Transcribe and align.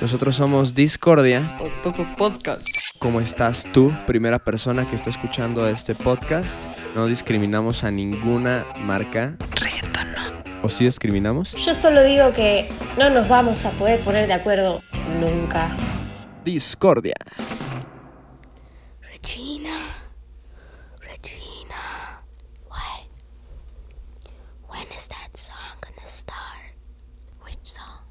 Nosotros 0.00 0.36
somos 0.36 0.74
Discordia. 0.74 1.56
Podcast. 2.16 2.68
¿Cómo 2.98 3.20
estás 3.20 3.66
tú, 3.72 3.92
primera 4.06 4.38
persona 4.38 4.88
que 4.88 4.96
está 4.96 5.10
escuchando 5.10 5.68
este 5.68 5.94
podcast? 5.94 6.66
No 6.94 7.06
discriminamos 7.06 7.84
a 7.84 7.90
ninguna 7.90 8.64
marca. 8.78 9.36
Reggaeton 9.52 10.08
¿O 10.62 10.68
sí 10.68 10.84
discriminamos? 10.84 11.52
Yo 11.64 11.74
solo 11.74 12.02
digo 12.02 12.32
que 12.32 12.68
no 12.98 13.10
nos 13.10 13.28
vamos 13.28 13.64
a 13.64 13.70
poder 13.72 14.00
poner 14.00 14.26
de 14.26 14.32
acuerdo 14.34 14.82
nunca. 15.20 15.70
Discordia. 16.44 17.14
Regina. 19.02 19.70
What? 22.68 23.06
When 24.68 24.86
is 24.96 25.06
that 25.08 25.36
song 25.36 25.76
gonna 25.80 26.06
start? 26.08 26.74
Which 27.44 27.58
song? 27.62 28.02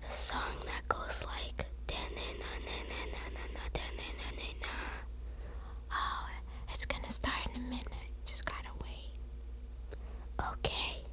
The 0.00 0.10
song 0.12 0.56
that 0.66 0.88
goes 0.88 1.26
like. 1.26 1.66
Oh, 5.90 6.28
it's 6.72 6.86
gonna 6.86 7.08
start 7.10 7.34
in 7.54 7.60
a 7.60 7.64
minute. 7.68 7.86
Just 8.24 8.44
gotta 8.44 8.70
wait. 8.82 9.18
Okay. 10.52 11.04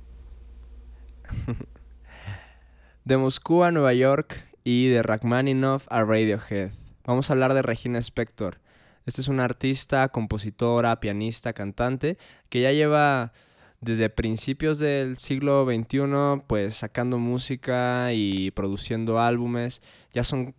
De 3.04 3.18
Moscú 3.18 3.64
a 3.64 3.72
Nueva 3.72 3.96
York 3.96 4.46
y 4.64 4.90
de 4.90 5.02
Rachmaninoff 5.02 5.88
a 5.90 6.04
Radiohead. 6.04 6.70
Vamos 7.04 7.30
a 7.30 7.34
hablar 7.34 7.56
de 7.56 7.64
Regina 7.64 7.98
Spector. 7.98 8.62
Esta 9.08 9.22
es 9.22 9.28
una 9.28 9.44
artista, 9.44 10.08
compositora, 10.10 11.00
pianista, 11.00 11.54
cantante 11.54 12.20
que 12.50 12.62
ya 12.62 12.72
lleva 12.72 13.34
desde 13.80 14.12
principios 14.12 14.78
del 14.78 15.18
siglo 15.18 15.66
XXI 15.66 16.44
pues 16.46 16.76
sacando 16.76 17.18
música 17.18 18.14
y 18.14 18.52
produciendo 18.52 19.20
álbumes. 19.20 19.82
Ya 20.14 20.24
son 20.24 20.54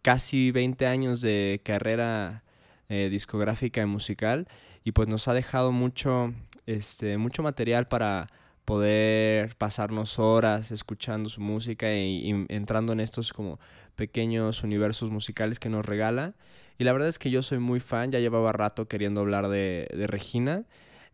casi 0.00 0.52
20 0.52 0.86
años 0.86 1.20
de 1.20 1.60
carrera 1.62 2.44
eh, 2.88 3.10
discográfica 3.10 3.82
y 3.82 3.86
musical 3.86 4.48
y 4.84 4.92
pues 4.92 5.06
nos 5.06 5.28
ha 5.28 5.34
dejado 5.34 5.70
mucho, 5.70 6.32
este, 6.64 7.18
mucho 7.18 7.42
material 7.42 7.88
para 7.88 8.28
poder 8.64 9.56
pasarnos 9.56 10.18
horas 10.18 10.70
escuchando 10.70 11.28
su 11.28 11.40
música 11.40 11.92
y, 11.94 12.30
y 12.30 12.46
entrando 12.48 12.92
en 12.92 13.00
estos 13.00 13.32
como 13.32 13.58
pequeños 13.96 14.62
universos 14.62 15.10
musicales 15.10 15.58
que 15.58 15.68
nos 15.68 15.84
regala. 15.86 16.34
Y 16.78 16.84
la 16.84 16.92
verdad 16.92 17.08
es 17.08 17.18
que 17.18 17.30
yo 17.30 17.42
soy 17.42 17.58
muy 17.58 17.80
fan, 17.80 18.10
ya 18.12 18.18
llevaba 18.20 18.52
rato 18.52 18.88
queriendo 18.88 19.20
hablar 19.20 19.48
de, 19.48 19.88
de 19.96 20.06
Regina. 20.06 20.64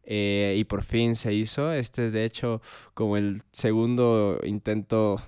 eh, 0.04 0.56
y 0.58 0.64
por 0.64 0.84
fin 0.84 1.16
se 1.16 1.34
hizo. 1.34 1.72
Este 1.72 2.06
es 2.06 2.12
de 2.12 2.24
hecho 2.24 2.62
como 2.94 3.16
el 3.16 3.42
segundo 3.52 4.40
intento 4.44 5.20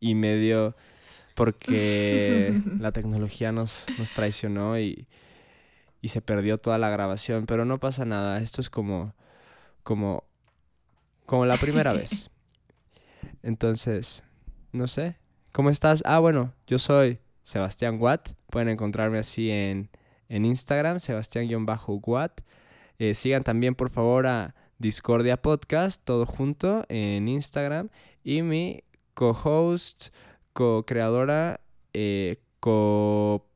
y 0.00 0.14
medio 0.14 0.76
porque 1.34 2.60
la 2.78 2.92
tecnología 2.92 3.52
nos, 3.52 3.86
nos 3.98 4.12
traicionó 4.12 4.78
y, 4.78 5.08
y 6.02 6.08
se 6.08 6.20
perdió 6.22 6.58
toda 6.58 6.78
la 6.78 6.90
grabación. 6.90 7.46
Pero 7.46 7.64
no 7.64 7.78
pasa 7.80 8.04
nada, 8.04 8.38
esto 8.40 8.60
es 8.60 8.70
como, 8.70 9.14
como, 9.84 10.24
como 11.28 11.44
la 11.44 11.58
primera 11.58 11.92
vez. 11.92 12.30
Entonces, 13.42 14.24
no 14.72 14.88
sé. 14.88 15.16
¿Cómo 15.52 15.68
estás? 15.68 16.02
Ah, 16.06 16.20
bueno, 16.20 16.54
yo 16.66 16.78
soy 16.78 17.18
Sebastián 17.42 17.98
Watt. 18.00 18.30
Pueden 18.48 18.70
encontrarme 18.70 19.18
así 19.18 19.50
en, 19.50 19.90
en 20.30 20.46
Instagram, 20.46 21.00
Sebastián-Watt. 21.00 22.40
Eh, 22.98 23.12
sigan 23.12 23.42
también, 23.42 23.74
por 23.74 23.90
favor, 23.90 24.26
a 24.26 24.54
Discordia 24.78 25.36
Podcast, 25.36 26.02
todo 26.02 26.24
junto 26.24 26.86
en 26.88 27.28
Instagram. 27.28 27.90
Y 28.24 28.40
mi 28.40 28.84
co-host, 29.12 30.08
co-creadora, 30.54 31.60
eh, 31.92 32.36
co... 32.58 33.46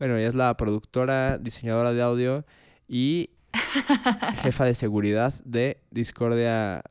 Bueno, 0.00 0.16
ella 0.16 0.28
es 0.28 0.34
la 0.34 0.56
productora, 0.56 1.38
diseñadora 1.38 1.92
de 1.92 2.02
audio 2.02 2.44
y 2.88 3.30
jefa 4.42 4.64
de 4.64 4.74
seguridad 4.74 5.32
de 5.44 5.80
Discordia 5.92 6.82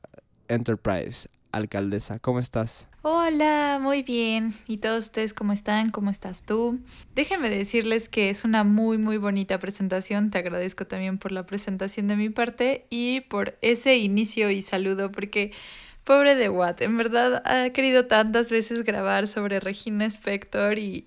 Enterprise, 0.50 1.30
alcaldesa. 1.54 2.20
¿Cómo 2.20 2.40
estás? 2.40 2.88
Hola, 3.02 3.80
muy 3.82 4.04
bien. 4.04 4.54
¿Y 4.68 4.78
todos 4.78 5.06
ustedes 5.06 5.34
cómo 5.34 5.54
están? 5.54 5.90
¿Cómo 5.90 6.10
estás 6.10 6.44
tú? 6.44 6.80
Déjenme 7.16 7.50
decirles 7.50 8.10
que 8.10 8.30
es 8.30 8.44
una 8.44 8.66
muy, 8.66 8.98
muy 8.98 9.16
bonita 9.16 9.58
presentación. 9.58 10.32
Te 10.32 10.40
agradezco 10.40 10.86
también 10.86 11.18
por 11.18 11.32
la 11.32 11.46
presentación 11.46 12.08
de 12.10 12.18
mi 12.18 12.30
parte 12.30 12.86
y 12.90 13.22
por 13.22 13.58
ese 13.62 13.98
inicio 13.98 14.50
y 14.52 14.62
saludo, 14.62 15.14
porque 15.14 15.54
pobre 16.04 16.36
de 16.36 16.50
Watt, 16.50 16.82
en 16.82 16.98
verdad 16.98 17.42
ha 17.46 17.70
querido 17.70 18.08
tantas 18.08 18.52
veces 18.52 18.84
grabar 18.84 19.28
sobre 19.28 19.60
Regina 19.60 20.06
Spector 20.06 20.78
y 20.78 21.06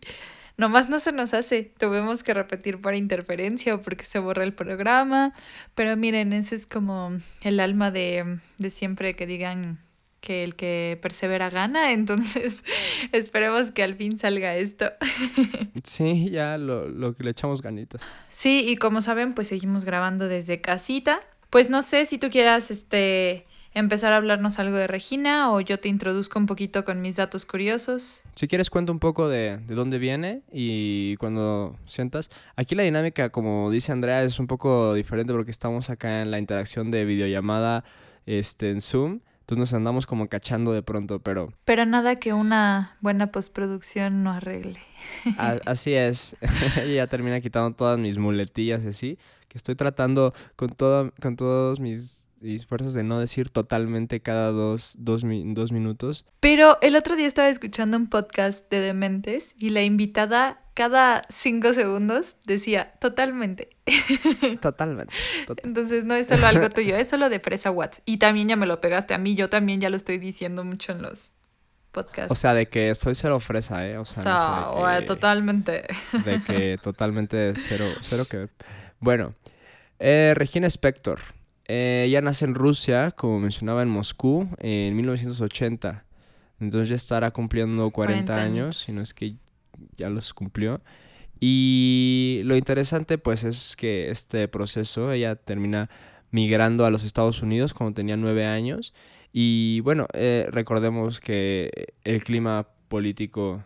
nomás 0.56 0.88
no 0.88 1.00
se 1.00 1.12
nos 1.12 1.34
hace. 1.34 1.72
Tuvimos 1.78 2.22
que 2.22 2.34
repetir 2.34 2.80
por 2.80 2.94
interferencia 2.94 3.74
o 3.74 3.80
porque 3.80 4.04
se 4.04 4.18
borra 4.18 4.44
el 4.44 4.54
programa. 4.54 5.32
Pero 5.74 5.96
miren, 5.96 6.32
ese 6.32 6.54
es 6.54 6.66
como 6.66 7.18
el 7.42 7.60
alma 7.60 7.90
de, 7.90 8.38
de 8.58 8.70
siempre 8.70 9.16
que 9.16 9.26
digan 9.26 9.80
que 10.22 10.44
el 10.44 10.54
que 10.54 10.98
persevera 11.02 11.50
gana, 11.50 11.92
entonces 11.92 12.64
esperemos 13.12 13.72
que 13.72 13.82
al 13.82 13.96
fin 13.96 14.16
salga 14.16 14.56
esto. 14.56 14.86
Sí, 15.84 16.30
ya 16.30 16.58
lo, 16.58 16.88
lo 16.88 17.16
que 17.16 17.24
le 17.24 17.30
echamos 17.30 17.60
ganitas. 17.60 18.00
Sí, 18.30 18.64
y 18.68 18.76
como 18.76 19.00
saben, 19.00 19.34
pues 19.34 19.48
seguimos 19.48 19.84
grabando 19.84 20.28
desde 20.28 20.60
casita. 20.60 21.18
Pues 21.50 21.70
no 21.70 21.82
sé 21.82 22.06
si 22.06 22.18
tú 22.18 22.30
quieras 22.30 22.70
este 22.70 23.46
empezar 23.74 24.12
a 24.12 24.16
hablarnos 24.16 24.58
algo 24.58 24.76
de 24.76 24.86
Regina 24.86 25.52
o 25.52 25.60
yo 25.60 25.78
te 25.80 25.88
introduzco 25.88 26.38
un 26.38 26.46
poquito 26.46 26.84
con 26.84 27.00
mis 27.00 27.16
datos 27.16 27.46
curiosos. 27.46 28.22
Si 28.34 28.48
quieres 28.48 28.70
cuento 28.70 28.92
un 28.92 28.98
poco 28.98 29.28
de, 29.28 29.58
de 29.58 29.74
dónde 29.74 29.98
viene 29.98 30.42
y 30.52 31.16
cuando 31.16 31.76
sientas. 31.86 32.30
Aquí 32.56 32.74
la 32.74 32.82
dinámica, 32.82 33.30
como 33.30 33.70
dice 33.70 33.92
Andrea, 33.92 34.22
es 34.24 34.38
un 34.38 34.46
poco 34.46 34.94
diferente 34.94 35.32
porque 35.32 35.50
estamos 35.50 35.90
acá 35.90 36.22
en 36.22 36.30
la 36.30 36.38
interacción 36.38 36.90
de 36.90 37.04
videollamada 37.04 37.84
este, 38.26 38.70
en 38.70 38.80
Zoom. 38.80 39.20
Entonces 39.40 39.58
nos 39.58 39.72
andamos 39.74 40.06
como 40.06 40.28
cachando 40.28 40.72
de 40.72 40.82
pronto, 40.82 41.18
pero 41.18 41.52
Pero 41.64 41.84
nada 41.84 42.14
que 42.16 42.32
una 42.32 42.96
buena 43.00 43.32
postproducción 43.32 44.22
no 44.22 44.30
arregle. 44.30 44.78
a- 45.36 45.58
así 45.66 45.94
es. 45.94 46.36
Ella 46.76 46.94
ya 46.94 47.06
termina 47.08 47.40
quitando 47.40 47.74
todas 47.74 47.98
mis 47.98 48.18
muletillas 48.18 48.84
así. 48.86 49.18
Que 49.48 49.58
estoy 49.58 49.74
tratando 49.74 50.32
con, 50.56 50.70
todo, 50.70 51.12
con 51.20 51.36
todos 51.36 51.80
mis 51.80 52.24
esfuerzos 52.42 52.94
de 52.94 53.02
no 53.04 53.18
decir 53.20 53.48
totalmente 53.50 54.20
cada 54.20 54.50
dos, 54.50 54.94
dos, 54.98 55.22
dos 55.24 55.72
minutos. 55.72 56.26
Pero 56.40 56.78
el 56.82 56.96
otro 56.96 57.16
día 57.16 57.26
estaba 57.26 57.48
escuchando 57.48 57.96
un 57.96 58.08
podcast 58.08 58.68
de 58.70 58.80
Dementes 58.80 59.54
y 59.58 59.70
la 59.70 59.82
invitada 59.82 60.58
cada 60.74 61.22
cinco 61.28 61.72
segundos 61.74 62.36
decía 62.44 62.94
totalmente. 63.00 63.68
Totalmente. 64.60 65.12
tot- 65.46 65.60
Entonces 65.64 66.04
no 66.04 66.14
es 66.14 66.28
solo 66.28 66.46
algo 66.46 66.70
tuyo, 66.74 66.96
es 66.96 67.08
solo 67.08 67.28
de 67.28 67.40
Fresa 67.40 67.70
Watts. 67.70 68.00
Y 68.04 68.16
también 68.18 68.48
ya 68.48 68.56
me 68.56 68.66
lo 68.66 68.80
pegaste 68.80 69.12
a 69.14 69.18
mí, 69.18 69.34
yo 69.34 69.48
también 69.50 69.80
ya 69.80 69.90
lo 69.90 69.96
estoy 69.96 70.18
diciendo 70.18 70.64
mucho 70.64 70.92
en 70.92 71.02
los 71.02 71.34
podcasts. 71.90 72.32
O 72.32 72.34
sea, 72.34 72.54
de 72.54 72.68
que 72.68 72.94
soy 72.94 73.14
cero 73.14 73.38
fresa, 73.40 73.86
¿eh? 73.86 73.98
O 73.98 74.02
O 74.02 74.04
sea, 74.06 74.22
sea, 74.22 74.32
no 74.32 74.72
sé, 74.72 74.78
de 74.78 74.96
o, 74.96 75.00
que- 75.00 75.06
totalmente. 75.06 75.72
de 76.24 76.42
que 76.42 76.78
totalmente 76.82 77.52
cero, 77.56 77.84
cero 78.00 78.24
que 78.24 78.36
ver. 78.38 78.50
Bueno, 78.98 79.34
eh, 79.98 80.32
Regina 80.36 80.66
Spector. 80.68 81.20
Eh, 81.66 82.04
ella 82.06 82.20
nace 82.20 82.44
en 82.44 82.54
Rusia, 82.54 83.12
como 83.12 83.40
mencionaba, 83.40 83.82
en 83.82 83.88
Moscú, 83.88 84.48
en 84.58 84.96
1980. 84.96 86.04
Entonces 86.60 86.88
ya 86.88 86.96
estará 86.96 87.30
cumpliendo 87.30 87.90
40, 87.90 88.32
40 88.32 88.42
años, 88.42 88.78
si 88.78 88.92
no 88.92 89.02
es 89.02 89.14
que 89.14 89.36
ya 89.96 90.10
los 90.10 90.32
cumplió. 90.34 90.80
Y 91.40 92.42
lo 92.44 92.56
interesante, 92.56 93.18
pues, 93.18 93.42
es 93.42 93.74
que 93.74 94.10
este 94.10 94.46
proceso, 94.48 95.10
ella 95.10 95.34
termina 95.34 95.90
migrando 96.30 96.86
a 96.86 96.90
los 96.90 97.04
Estados 97.04 97.42
Unidos 97.42 97.74
cuando 97.74 97.94
tenía 97.94 98.16
nueve 98.16 98.46
años. 98.46 98.94
Y 99.32 99.80
bueno, 99.80 100.06
eh, 100.12 100.46
recordemos 100.50 101.20
que 101.20 101.94
el 102.04 102.22
clima 102.22 102.68
político 102.88 103.64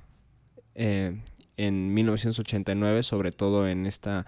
eh, 0.75 1.21
en 1.57 1.93
1989, 1.93 3.03
sobre 3.03 3.33
todo 3.33 3.67
en 3.69 3.87
esta, 3.87 4.27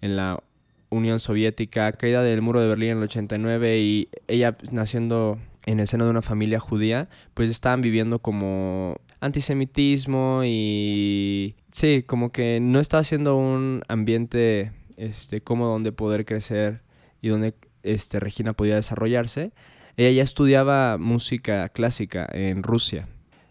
en 0.00 0.16
la 0.16 0.42
Unión 0.90 1.20
Soviética, 1.20 1.92
caída 1.92 2.22
del 2.22 2.42
muro 2.42 2.60
de 2.60 2.68
Berlín 2.68 2.90
en 2.90 2.98
el 2.98 3.04
89 3.04 3.78
y 3.78 4.08
ella 4.26 4.56
pues, 4.56 4.72
naciendo 4.72 5.38
en 5.66 5.80
el 5.80 5.88
seno 5.88 6.04
de 6.04 6.10
una 6.10 6.22
familia 6.22 6.60
judía, 6.60 7.08
pues 7.34 7.50
estaban 7.50 7.82
viviendo 7.82 8.20
como 8.20 8.96
antisemitismo 9.20 10.42
y 10.44 11.56
sí, 11.72 12.02
como 12.06 12.32
que 12.32 12.58
no 12.60 12.80
estaba 12.80 13.04
siendo 13.04 13.36
un 13.36 13.82
ambiente 13.88 14.72
este 14.96 15.42
cómodo 15.42 15.72
donde 15.72 15.92
poder 15.92 16.24
crecer 16.24 16.82
y 17.20 17.28
donde 17.28 17.54
este 17.82 18.20
Regina 18.20 18.52
podía 18.52 18.76
desarrollarse. 18.76 19.52
Ella 19.96 20.10
ya 20.10 20.22
estudiaba 20.22 20.96
música 20.98 21.68
clásica 21.68 22.28
en 22.32 22.62
Rusia. 22.62 23.08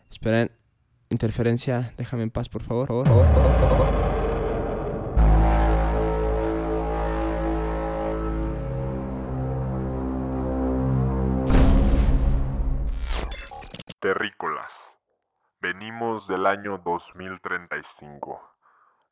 Esperen, 0.10 0.52
interferencia, 1.10 1.94
déjame 1.98 2.24
en 2.24 2.32
paz, 2.32 2.50
por 2.50 2.64
favor. 2.64 2.88
Por 2.88 3.06
favor. 3.06 3.26
Terrícolas. 3.26 3.97
Venimos 15.68 16.30
del 16.30 16.46
año 16.46 16.78
2035 16.78 18.56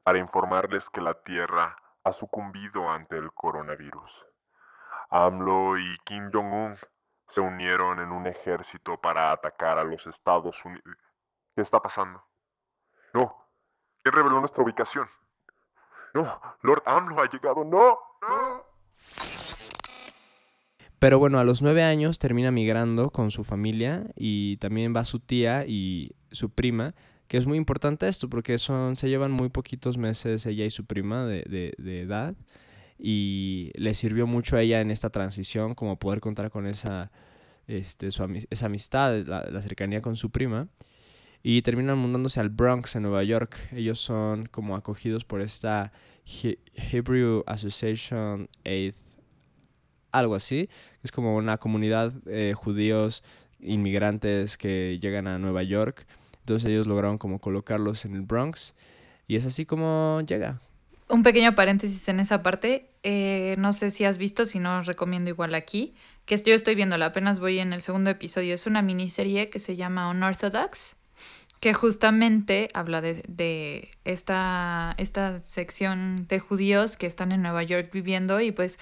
para 0.04 0.20
informarles 0.20 0.90
que 0.90 1.02
la 1.02 1.14
Tierra 1.22 1.76
ha 2.02 2.14
sucumbido 2.14 2.90
ante 2.90 3.18
el 3.18 3.34
coronavirus. 3.34 4.26
AMLO 5.10 5.78
y 5.78 5.98
Kim 6.06 6.32
Jong-un 6.34 6.78
se 7.28 7.42
unieron 7.42 8.00
en 8.00 8.14
un 8.14 8.26
ejército 8.26 8.96
para 9.02 9.34
atacar 9.34 9.78
a 9.80 9.84
los 9.84 10.08
Estados 10.08 10.64
Unidos. 10.64 10.98
¿Qué 11.54 11.62
está 11.62 11.82
pasando? 11.82 12.24
No. 13.14 13.36
¿Quién 14.02 14.16
reveló 14.16 14.40
nuestra 14.40 14.64
ubicación? 14.64 15.10
No. 16.14 16.40
Lord 16.62 16.84
AMLO 16.86 17.22
ha 17.22 17.30
llegado. 17.30 17.66
No. 17.66 18.00
No. 18.22 19.35
Pero 21.06 21.20
bueno, 21.20 21.38
a 21.38 21.44
los 21.44 21.62
nueve 21.62 21.84
años 21.84 22.18
termina 22.18 22.50
migrando 22.50 23.12
con 23.12 23.30
su 23.30 23.44
familia 23.44 24.08
y 24.16 24.58
también 24.58 24.96
va 24.96 25.06
su 25.06 25.20
tía 25.20 25.64
y 25.68 26.14
su 26.32 26.50
prima, 26.50 26.96
que 27.28 27.38
es 27.38 27.46
muy 27.46 27.60
importante 27.60 28.08
esto 28.08 28.28
porque 28.28 28.58
son, 28.58 28.96
se 28.96 29.08
llevan 29.08 29.30
muy 29.30 29.50
poquitos 29.50 30.00
meses 30.00 30.48
ella 30.48 30.66
y 30.66 30.72
su 30.72 30.86
prima 30.86 31.28
de, 31.28 31.76
de, 31.78 32.02
edad 32.02 32.34
y 32.98 33.70
le 33.76 33.94
sirvió 33.94 34.26
mucho 34.26 34.58
a 34.58 34.64
ella 34.64 34.82
en 34.82 34.90
esta 34.90 35.12
transición 35.12 35.76
como 35.76 36.00
poder 36.00 36.22
contar 36.22 36.50
con 36.50 36.66
esa, 36.66 37.12
este, 37.68 38.10
su, 38.10 38.24
amistad, 38.24 39.28
la, 39.28 39.44
la, 39.44 39.62
cercanía 39.62 40.02
con 40.02 40.16
su 40.16 40.32
prima. 40.32 40.70
Y 41.44 41.62
terminan 41.62 42.00
mudándose 42.00 42.40
al 42.40 42.50
Bronx, 42.50 42.96
en 42.96 43.04
Nueva 43.04 43.24
York. 43.24 43.56
Ellos 43.74 44.00
son 44.00 44.48
como 44.48 44.76
acogidos 44.76 45.24
por 45.24 45.42
esta 45.42 45.92
Hebrew 46.26 47.44
Association 47.46 48.50
Eighth, 48.64 49.05
algo 50.18 50.36
así. 50.36 50.70
Es 51.04 51.12
como 51.12 51.36
una 51.36 51.58
comunidad 51.58 52.12
de 52.14 52.54
judíos 52.54 53.24
inmigrantes 53.60 54.58
que 54.58 55.00
llegan 55.02 55.28
a 55.28 55.40
Nueva 55.40 55.64
York. 55.64 56.06
Entonces 56.40 56.70
ellos 56.70 56.88
lograron 56.88 57.18
como 57.18 57.40
colocarlos 57.40 58.06
en 58.06 58.16
el 58.16 58.22
Bronx. 58.22 58.74
Y 59.28 59.36
es 59.36 59.46
así 59.46 59.66
como 59.66 60.22
llega, 60.28 60.60
un 61.08 61.24
pequeño 61.24 61.54
paréntesis 61.54 62.08
en 62.08 62.20
esa 62.20 62.42
parte. 62.42 62.90
Eh, 63.04 63.56
no 63.60 63.74
sé 63.74 63.92
si 63.92 64.06
has 64.06 64.18
visto, 64.18 64.46
si 64.46 64.60
no, 64.60 64.82
recomiendo 64.82 65.30
igual 65.30 65.54
aquí. 65.54 65.94
Que 66.26 66.36
yo 66.38 66.56
estoy 66.56 66.76
viéndola, 66.76 67.08
apenas 67.08 67.40
voy 67.40 67.60
en 67.60 67.74
el 67.74 67.82
segundo 67.82 68.10
episodio. 68.10 68.54
Es 68.54 68.66
una 68.66 68.82
miniserie 68.82 69.50
que 69.50 69.60
se 69.60 69.76
llama 69.76 70.10
Unorthodox, 70.10 70.98
que 71.66 71.74
justamente 71.74 72.70
habla 72.76 73.02
de, 73.02 73.24
de 73.28 73.90
esta, 74.04 74.94
esta 75.00 75.40
sección 75.40 76.28
de 76.28 76.38
judíos 76.38 76.96
que 76.96 77.08
están 77.08 77.32
en 77.32 77.42
Nueva 77.42 77.64
York 77.64 77.90
viviendo 77.92 78.40
y 78.40 78.52
pues 78.52 78.78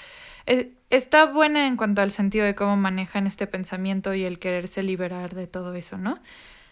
está 0.89 1.27
buena 1.27 1.67
en 1.67 1.77
cuanto 1.77 2.01
al 2.01 2.11
sentido 2.11 2.45
de 2.45 2.55
cómo 2.55 2.75
manejan 2.75 3.25
este 3.25 3.47
pensamiento 3.47 4.13
y 4.13 4.25
el 4.25 4.37
quererse 4.37 4.83
liberar 4.83 5.33
de 5.33 5.47
todo 5.47 5.73
eso, 5.75 5.97
¿no? 5.97 6.19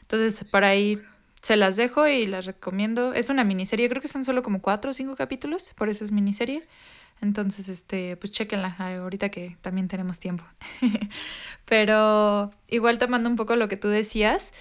Entonces, 0.01 0.43
por 0.43 0.65
ahí 0.65 1.01
se 1.41 1.55
las 1.55 1.77
dejo 1.77 2.05
y 2.05 2.25
las 2.25 2.45
recomiendo. 2.45 3.13
Es 3.13 3.29
una 3.29 3.45
miniserie, 3.45 3.87
creo 3.87 4.01
que 4.01 4.09
son 4.09 4.25
solo 4.25 4.43
como 4.43 4.61
cuatro 4.61 4.91
o 4.91 4.93
cinco 4.93 5.15
capítulos, 5.15 5.71
por 5.77 5.87
eso 5.87 6.03
es 6.03 6.11
miniserie. 6.11 6.67
Entonces, 7.21 7.69
este, 7.69 8.17
pues 8.17 8.31
chequenla 8.31 8.75
ahorita 8.77 9.29
que 9.29 9.55
también 9.61 9.87
tenemos 9.87 10.19
tiempo. 10.19 10.43
Pero 11.69 12.51
igual 12.67 12.97
tomando 12.97 13.29
un 13.29 13.37
poco 13.37 13.55
lo 13.55 13.69
que 13.69 13.77
tú 13.77 13.87
decías, 13.87 14.51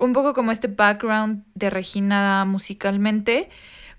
un 0.00 0.12
poco 0.12 0.34
como 0.34 0.50
este 0.50 0.68
background 0.68 1.44
de 1.54 1.70
Regina 1.70 2.44
musicalmente, 2.44 3.48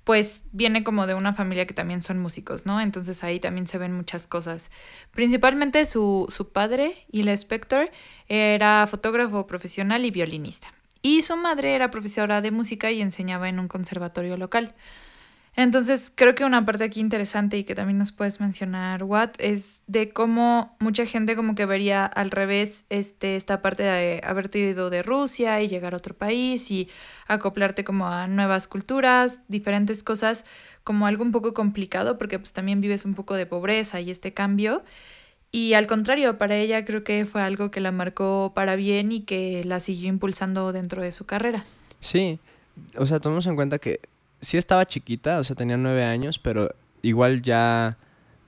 pues 0.04 0.46
viene 0.52 0.84
como 0.84 1.08
de 1.08 1.14
una 1.14 1.34
familia 1.34 1.68
que 1.68 1.74
también 1.74 2.02
son 2.02 2.20
músicos, 2.20 2.66
¿no? 2.66 2.82
Entonces 2.82 3.24
ahí 3.24 3.40
también 3.40 3.68
se 3.68 3.78
ven 3.78 3.94
muchas 3.94 4.28
cosas. 4.28 4.72
Principalmente 5.12 5.86
su, 5.86 6.26
su 6.30 6.52
padre, 6.52 7.06
Ila 7.12 7.34
Spector, 7.34 7.92
era 8.28 8.86
fotógrafo 8.88 9.48
profesional 9.48 10.04
y 10.04 10.12
violinista 10.12 10.74
y 11.02 11.22
su 11.24 11.36
madre 11.36 11.76
era 11.76 11.90
profesora 11.90 12.42
de 12.42 12.52
música 12.52 12.92
y 12.92 13.02
enseñaba 13.02 13.50
en 13.50 13.60
un 13.60 13.68
conservatorio 13.68 14.38
local. 14.38 14.74
Entonces, 15.58 16.14
creo 16.16 16.34
que 16.34 16.46
una 16.46 16.66
parte 16.66 16.86
aquí 16.86 17.02
interesante 17.02 17.58
y 17.58 17.66
que 17.66 17.76
también 17.76 17.98
nos 17.98 18.14
puedes 18.14 18.40
mencionar, 18.40 19.04
Watt, 19.04 19.36
es 19.38 19.84
de 19.86 20.10
cómo 20.10 20.78
mucha 20.80 21.06
gente 21.06 21.36
como 21.36 21.56
que 21.56 21.66
vería 21.66 22.06
al 22.06 22.32
revés 22.32 22.86
este, 22.90 23.36
esta 23.36 23.62
parte 23.62 23.84
de 23.84 24.22
haberte 24.24 24.60
ido 24.60 24.90
de 24.90 25.04
Rusia 25.04 25.62
y 25.62 25.68
llegar 25.68 25.94
a 25.94 25.98
otro 25.98 26.16
país 26.16 26.72
y 26.72 26.90
acoplarte 27.28 27.84
como 27.84 28.08
a 28.08 28.28
nuevas 28.28 28.68
culturas, 28.68 29.42
diferentes 29.50 30.04
cosas, 30.04 30.46
como 30.86 31.06
algo 31.06 31.24
un 31.24 31.34
poco 31.34 31.54
complicado 31.54 32.18
porque 32.18 32.40
pues 32.40 32.54
también 32.54 32.80
vives 32.80 33.04
un 33.04 33.14
poco 33.14 33.36
de 33.36 33.46
pobreza 33.46 34.00
y 34.00 34.10
este 34.10 34.34
cambio. 34.34 34.84
Y 35.52 35.74
al 35.74 35.86
contrario, 35.86 36.38
para 36.38 36.56
ella 36.56 36.86
creo 36.86 37.04
que 37.04 37.26
fue 37.26 37.42
algo 37.42 37.72
que 37.72 37.82
la 37.82 37.92
marcó 37.92 38.54
para 38.56 38.78
bien 38.78 39.12
y 39.12 39.24
que 39.24 39.66
la 39.66 39.82
siguió 39.82 40.08
impulsando 40.08 40.72
dentro 40.72 41.02
de 41.02 41.12
su 41.12 41.26
carrera. 41.26 41.66
Sí, 42.00 42.40
o 42.98 43.06
sea, 43.06 43.20
tomemos 43.20 43.46
en 43.48 43.56
cuenta 43.56 43.78
que 43.78 44.00
sí 44.42 44.58
estaba 44.58 44.86
chiquita, 44.86 45.40
o 45.40 45.44
sea, 45.44 45.56
tenía 45.56 45.78
nueve 45.78 46.04
años, 46.04 46.40
pero 46.40 46.74
igual 47.02 47.42
ya 47.42 47.98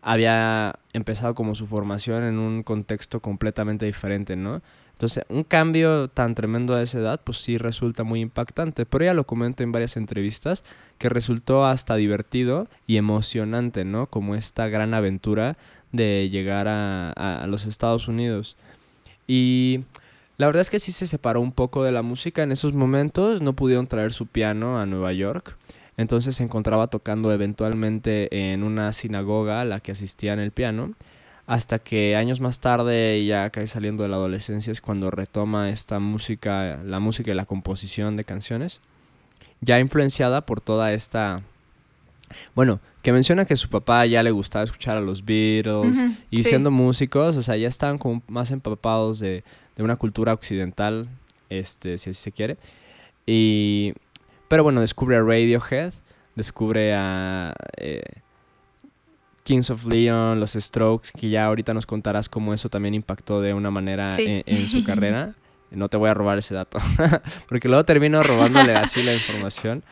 había 0.01 0.75
empezado 0.91 1.33
como 1.33 1.55
su 1.55 1.65
formación 1.65 2.23
en 2.23 2.37
un 2.37 2.63
contexto 2.63 3.21
completamente 3.21 3.85
diferente, 3.85 4.35
¿no? 4.35 4.61
Entonces, 4.93 5.25
un 5.27 5.43
cambio 5.43 6.07
tan 6.07 6.35
tremendo 6.35 6.75
a 6.75 6.81
esa 6.81 6.99
edad, 6.99 7.19
pues 7.23 7.39
sí 7.39 7.57
resulta 7.57 8.03
muy 8.03 8.21
impactante. 8.21 8.85
Pero 8.85 9.03
ella 9.03 9.13
lo 9.13 9.25
comenta 9.25 9.63
en 9.63 9.71
varias 9.71 9.97
entrevistas, 9.97 10.63
que 10.97 11.09
resultó 11.09 11.65
hasta 11.65 11.95
divertido 11.95 12.67
y 12.87 12.97
emocionante, 12.97 13.85
¿no? 13.85 14.07
Como 14.07 14.35
esta 14.35 14.67
gran 14.67 14.93
aventura 14.93 15.57
de 15.91 16.29
llegar 16.29 16.67
a, 16.69 17.45
los 17.47 17.65
Estados 17.65 18.07
Unidos. 18.07 18.55
Y 19.27 19.81
la 20.37 20.45
verdad 20.45 20.61
es 20.61 20.69
que 20.69 20.79
sí 20.79 20.91
se 20.91 21.07
separó 21.07 21.41
un 21.41 21.51
poco 21.51 21.83
de 21.83 21.91
la 21.91 22.01
música 22.01 22.43
en 22.43 22.51
esos 22.51 22.73
momentos, 22.73 23.41
no 23.41 23.53
pudieron 23.53 23.87
traer 23.87 24.13
su 24.13 24.27
piano 24.27 24.79
a 24.79 24.85
Nueva 24.85 25.13
York. 25.13 25.57
Entonces 25.97 26.35
se 26.35 26.43
encontraba 26.43 26.87
tocando 26.87 27.31
eventualmente 27.31 28.51
en 28.51 28.63
una 28.63 28.93
sinagoga 28.93 29.61
a 29.61 29.65
la 29.65 29.79
que 29.79 29.91
asistía 29.91 30.33
en 30.33 30.39
el 30.39 30.51
piano. 30.51 30.93
Hasta 31.45 31.77
que 31.79 32.15
años 32.15 32.39
más 32.39 32.59
tarde, 32.59 33.25
ya 33.25 33.49
cae 33.49 33.67
saliendo 33.67 34.03
de 34.03 34.09
la 34.09 34.15
adolescencia, 34.15 34.71
es 34.71 34.79
cuando 34.81 35.11
retoma 35.11 35.69
esta 35.69 35.99
música, 35.99 36.79
la 36.85 36.99
música 36.99 37.31
y 37.31 37.35
la 37.35 37.45
composición 37.45 38.15
de 38.15 38.23
canciones. 38.23 38.79
Ya 39.61 39.79
influenciada 39.79 40.45
por 40.45 40.61
toda 40.61 40.93
esta 40.93 41.43
bueno, 42.55 42.79
que 43.01 43.11
menciona 43.11 43.45
que 43.45 43.55
su 43.55 43.69
papá 43.69 44.05
ya 44.05 44.23
le 44.23 44.31
gustaba 44.31 44.63
escuchar 44.63 44.97
a 44.97 45.01
los 45.01 45.25
Beatles 45.25 46.03
y 46.29 46.43
siendo 46.43 46.71
músicos, 46.71 47.35
o 47.35 47.43
sea, 47.43 47.57
ya 47.57 47.67
estaban 47.67 47.97
como 47.97 48.21
más 48.27 48.51
empapados 48.51 49.19
de, 49.19 49.43
una 49.77 49.95
cultura 49.95 50.33
occidental, 50.33 51.07
este, 51.49 51.97
si 51.97 52.11
así 52.11 52.21
se 52.21 52.31
quiere. 52.31 52.57
Y, 53.25 53.93
pero 54.53 54.61
bueno, 54.61 54.81
descubre 54.81 55.15
a 55.15 55.21
Radiohead, 55.23 55.93
descubre 56.35 56.93
a 56.93 57.55
eh, 57.75 58.03
Kings 59.41 59.71
of 59.71 59.83
Leon, 59.85 60.39
los 60.39 60.51
Strokes, 60.51 61.09
que 61.19 61.29
ya 61.29 61.47
ahorita 61.47 61.73
nos 61.73 61.87
contarás 61.87 62.29
cómo 62.29 62.53
eso 62.53 62.69
también 62.69 62.93
impactó 62.93 63.41
de 63.41 63.55
una 63.55 63.71
manera 63.71 64.15
en, 64.15 64.69
su 64.69 64.83
carrera. 64.85 65.33
No 65.71 65.89
te 65.89 65.97
voy 65.97 66.11
a 66.11 66.13
robar 66.13 66.37
ese 66.37 66.53
dato, 66.53 66.77
porque 67.49 67.67
luego 67.67 67.83
termino 67.83 68.21
robándole 68.21 68.75
así 68.75 69.01
la 69.01 69.15
información. 69.15 69.83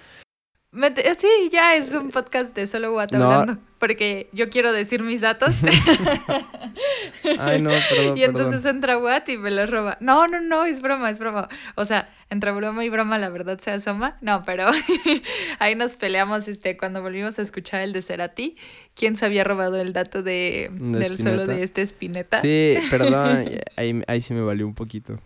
Sí, 1.18 1.50
ya 1.52 1.74
es 1.74 1.96
un 1.96 2.12
podcast 2.12 2.56
de 2.56 2.68
solo 2.68 2.94
Watt 2.94 3.16
hablando, 3.16 3.58
porque 3.82 4.30
yo 4.32 4.52
quiero 4.52 4.72
decir 4.72 5.02
mis 5.02 5.22
datos. 5.22 5.56
Ay, 7.40 7.60
no, 7.60 7.72
perdón. 7.90 8.16
Y 8.18 8.24
entonces 8.24 8.64
entra 8.66 9.00
Watt 9.00 9.28
y 9.30 9.38
me 9.38 9.50
los 9.50 9.68
roba. 9.72 9.98
No, 10.00 10.28
no, 10.28 10.40
no, 10.40 10.66
es 10.66 10.84
broma, 10.84 11.10
es 11.10 11.18
broma. 11.18 11.50
O 11.74 11.84
sea, 11.84 12.08
entre 12.30 12.52
broma 12.52 12.86
y 12.86 12.90
broma 12.90 13.18
la 13.18 13.30
verdad 13.30 13.58
se 13.58 13.72
asoma. 13.72 14.18
No, 14.22 14.44
pero 14.46 14.68
ahí 15.60 15.74
nos 15.74 15.96
peleamos 15.96 16.48
este 16.48 16.78
cuando 16.78 17.02
volvimos 17.02 17.40
a 17.40 17.42
escuchar 17.42 17.82
el 17.82 17.92
de 17.92 18.04
Cerati. 18.04 18.56
¿Quién 18.94 19.16
se 19.16 19.26
había 19.26 19.44
robado 19.44 19.82
el 19.82 19.94
dato 19.94 20.22
de, 20.22 20.70
del 20.74 21.18
solo 21.18 21.48
de 21.48 21.64
este 21.64 21.82
Spinetta? 21.82 22.40
Sí, 22.40 22.78
perdón, 22.92 23.50
ahí, 23.78 24.02
ahí 24.06 24.22
sí 24.22 24.34
me 24.34 24.42
valió 24.42 24.68
un 24.68 24.76
poquito. 24.76 25.18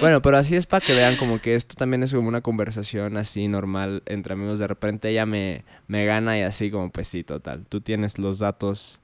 Bueno, 0.00 0.22
pero 0.22 0.38
así 0.38 0.56
es 0.56 0.66
para 0.66 0.84
que 0.84 0.94
vean 0.94 1.16
como 1.16 1.40
que 1.40 1.54
esto 1.54 1.74
también 1.76 2.02
es 2.02 2.12
como 2.12 2.28
una 2.28 2.40
conversación 2.40 3.18
así 3.18 3.46
normal 3.46 4.02
entre 4.06 4.32
amigos. 4.32 4.58
De 4.58 4.66
repente 4.66 5.10
ella 5.10 5.26
me, 5.26 5.64
me 5.86 6.06
gana 6.06 6.38
y 6.38 6.42
así 6.42 6.70
como, 6.70 6.90
pues 6.90 7.08
sí, 7.08 7.22
total. 7.22 7.51
Tú 7.68 7.80
tienes 7.80 8.18
los 8.18 8.38
datos 8.38 9.00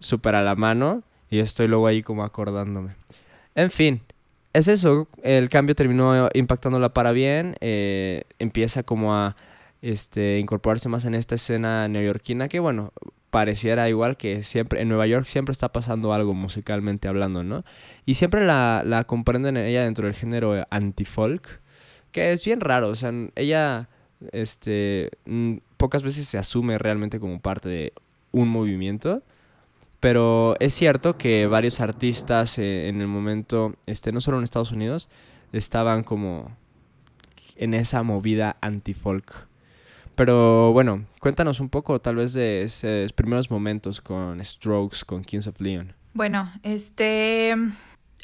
súper 0.00 0.34
a 0.34 0.42
la 0.42 0.54
mano 0.54 1.02
y 1.30 1.38
estoy 1.38 1.68
luego 1.68 1.86
ahí 1.86 2.02
como 2.02 2.24
acordándome. 2.24 2.94
En 3.54 3.70
fin, 3.70 4.02
es 4.52 4.68
eso. 4.68 5.08
El 5.22 5.48
cambio 5.48 5.74
terminó 5.74 6.28
impactándola 6.34 6.94
para 6.94 7.12
bien. 7.12 7.56
Eh, 7.60 8.24
empieza 8.38 8.82
como 8.82 9.14
a 9.14 9.36
este, 9.82 10.38
incorporarse 10.38 10.88
más 10.88 11.04
en 11.04 11.14
esta 11.14 11.34
escena 11.34 11.88
neoyorquina 11.88 12.48
que, 12.48 12.60
bueno, 12.60 12.92
pareciera 13.30 13.88
igual 13.88 14.16
que 14.16 14.44
siempre 14.44 14.80
en 14.80 14.88
Nueva 14.88 15.08
York 15.08 15.26
siempre 15.26 15.52
está 15.52 15.72
pasando 15.72 16.12
algo 16.12 16.34
musicalmente 16.34 17.08
hablando, 17.08 17.42
¿no? 17.42 17.64
Y 18.06 18.14
siempre 18.14 18.46
la, 18.46 18.82
la 18.86 19.02
comprenden 19.04 19.56
ella 19.56 19.82
dentro 19.82 20.06
del 20.06 20.14
género 20.14 20.64
anti-folk, 20.70 21.60
que 22.12 22.32
es 22.32 22.44
bien 22.44 22.60
raro, 22.60 22.90
o 22.90 22.94
sea, 22.94 23.12
ella 23.34 23.88
este 24.30 25.10
pocas 25.84 26.02
veces 26.02 26.26
se 26.26 26.38
asume 26.38 26.78
realmente 26.78 27.20
como 27.20 27.40
parte 27.40 27.68
de 27.68 27.92
un 28.32 28.48
movimiento, 28.48 29.22
pero 30.00 30.56
es 30.58 30.72
cierto 30.72 31.18
que 31.18 31.46
varios 31.46 31.78
artistas 31.78 32.56
eh, 32.56 32.88
en 32.88 33.02
el 33.02 33.06
momento 33.06 33.74
este 33.84 34.10
no 34.10 34.22
solo 34.22 34.38
en 34.38 34.44
Estados 34.44 34.72
Unidos 34.72 35.10
estaban 35.52 36.02
como 36.02 36.56
en 37.56 37.74
esa 37.74 38.02
movida 38.02 38.56
anti-folk. 38.62 39.46
Pero 40.14 40.72
bueno, 40.72 41.04
cuéntanos 41.20 41.60
un 41.60 41.68
poco 41.68 42.00
tal 42.00 42.16
vez 42.16 42.32
de 42.32 42.62
esos 42.62 43.12
primeros 43.12 43.50
momentos 43.50 44.00
con 44.00 44.42
Strokes, 44.42 45.04
con 45.04 45.22
Kings 45.22 45.48
of 45.48 45.60
Leon. 45.60 45.92
Bueno, 46.14 46.50
este, 46.62 47.54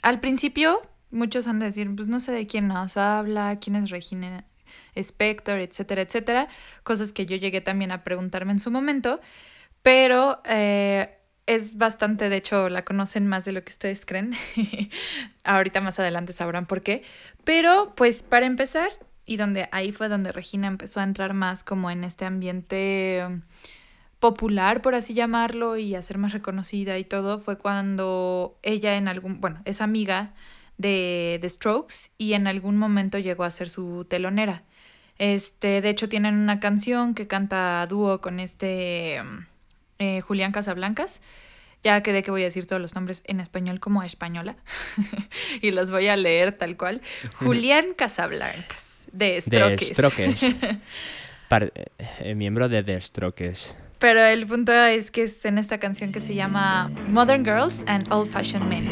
al 0.02 0.21
principio 0.21 0.81
muchos 1.11 1.47
han 1.47 1.59
de 1.59 1.67
decir, 1.67 1.95
pues 1.95 2.09
no 2.09 2.21
sé 2.21 2.33
de 2.33 2.47
quién 2.47 2.69
nos 2.69 2.97
habla, 2.97 3.59
quién 3.61 3.76
es 3.76 3.90
Regina 3.90 4.47
Spector, 4.95 5.59
etcétera, 5.61 6.03
etcétera, 6.03 6.49
cosas 6.83 7.12
que 7.12 7.27
yo 7.27 7.37
llegué 7.37 7.61
también 7.61 7.93
a 7.93 8.05
preguntarme 8.05 8.53
en 8.53 8.61
su 8.61 8.71
momento, 8.71 9.21
pero 9.83 10.41
eh, 10.47 11.17
es 11.47 11.79
bastante, 11.79 12.29
de 12.29 12.37
hecho, 12.37 12.69
la 12.69 12.85
conocen 12.85 13.27
más 13.27 13.45
de 13.45 13.53
lo 13.53 13.65
que 13.65 13.71
ustedes 13.71 14.07
creen. 14.07 14.35
Ahorita 15.45 15.81
más 15.81 15.99
adelante 15.99 16.33
sabrán 16.33 16.67
por 16.67 16.81
qué. 16.81 17.03
Pero, 17.43 17.93
pues, 17.97 18.23
para 18.23 18.47
empezar, 18.47 18.91
y 19.27 19.37
donde 19.37 19.69
ahí 19.73 19.91
fue 19.91 20.09
donde 20.09 20.31
Regina 20.31 20.69
empezó 20.69 21.00
a 21.00 21.05
entrar 21.05 21.35
más 21.35 21.65
como 21.65 21.91
en 21.91 22.05
este 22.05 22.25
ambiente 22.25 23.27
popular, 24.21 24.81
por 24.83 24.95
así 24.95 25.12
llamarlo, 25.15 25.77
y 25.77 25.95
a 25.97 26.03
ser 26.03 26.19
más 26.19 26.33
reconocida 26.33 26.99
y 26.99 27.05
todo, 27.05 27.41
fue 27.41 27.59
cuando 27.59 28.59
ella 28.62 28.97
en 28.97 29.09
algún, 29.09 29.41
bueno, 29.41 29.61
es 29.65 29.81
amiga 29.81 30.35
de 30.81 31.39
The 31.41 31.49
Strokes 31.49 32.13
y 32.17 32.33
en 32.33 32.47
algún 32.47 32.79
momento 32.79 33.19
llegó 33.19 33.45
a 33.45 33.51
ser 33.51 33.69
su 33.69 34.07
telonera. 34.07 34.63
Este, 35.19 35.83
de 35.83 35.91
hecho, 35.91 36.09
tienen 36.09 36.35
una 36.35 36.61
canción 36.61 37.15
que 37.15 37.27
canta 37.27 37.87
dúo 37.87 38.23
con 38.23 38.41
este 38.41 39.21
um, 39.21 39.45
eh, 39.99 40.23
Julián 40.23 40.53
Casablancas. 40.53 41.21
Ya 41.83 42.03
quedé 42.03 42.23
que 42.23 42.31
voy 42.31 42.43
a 42.43 42.47
decir 42.47 42.67
todos 42.67 42.81
los 42.81 42.95
nombres 42.95 43.23
en 43.27 43.41
español 43.41 43.81
como 43.81 44.03
española 44.03 44.57
y 45.63 45.71
los 45.71 45.91
voy 45.91 46.09
a 46.09 46.17
leer 46.17 46.57
tal 46.57 46.79
cual. 46.79 47.03
Julián 47.35 47.93
Casablancas, 47.97 49.09
de 49.13 49.41
Strokes. 49.41 49.77
De 49.77 49.95
Strokes. 49.95 50.57
Eh, 52.21 52.37
miembro 52.37 52.69
de 52.69 52.85
The 52.85 53.01
Strokes. 53.01 53.75
Pero 53.99 54.23
el 54.23 54.47
punto 54.47 54.73
es 54.73 55.11
que 55.11 55.25
es 55.25 55.45
en 55.45 55.59
esta 55.59 55.79
canción 55.79 56.13
que 56.13 56.21
se 56.21 56.37
llama 56.37 56.89
Modern 57.09 57.45
Girls 57.45 57.83
and 57.89 58.07
Old 58.13 58.31
Fashioned 58.31 58.69
Men. 58.69 58.89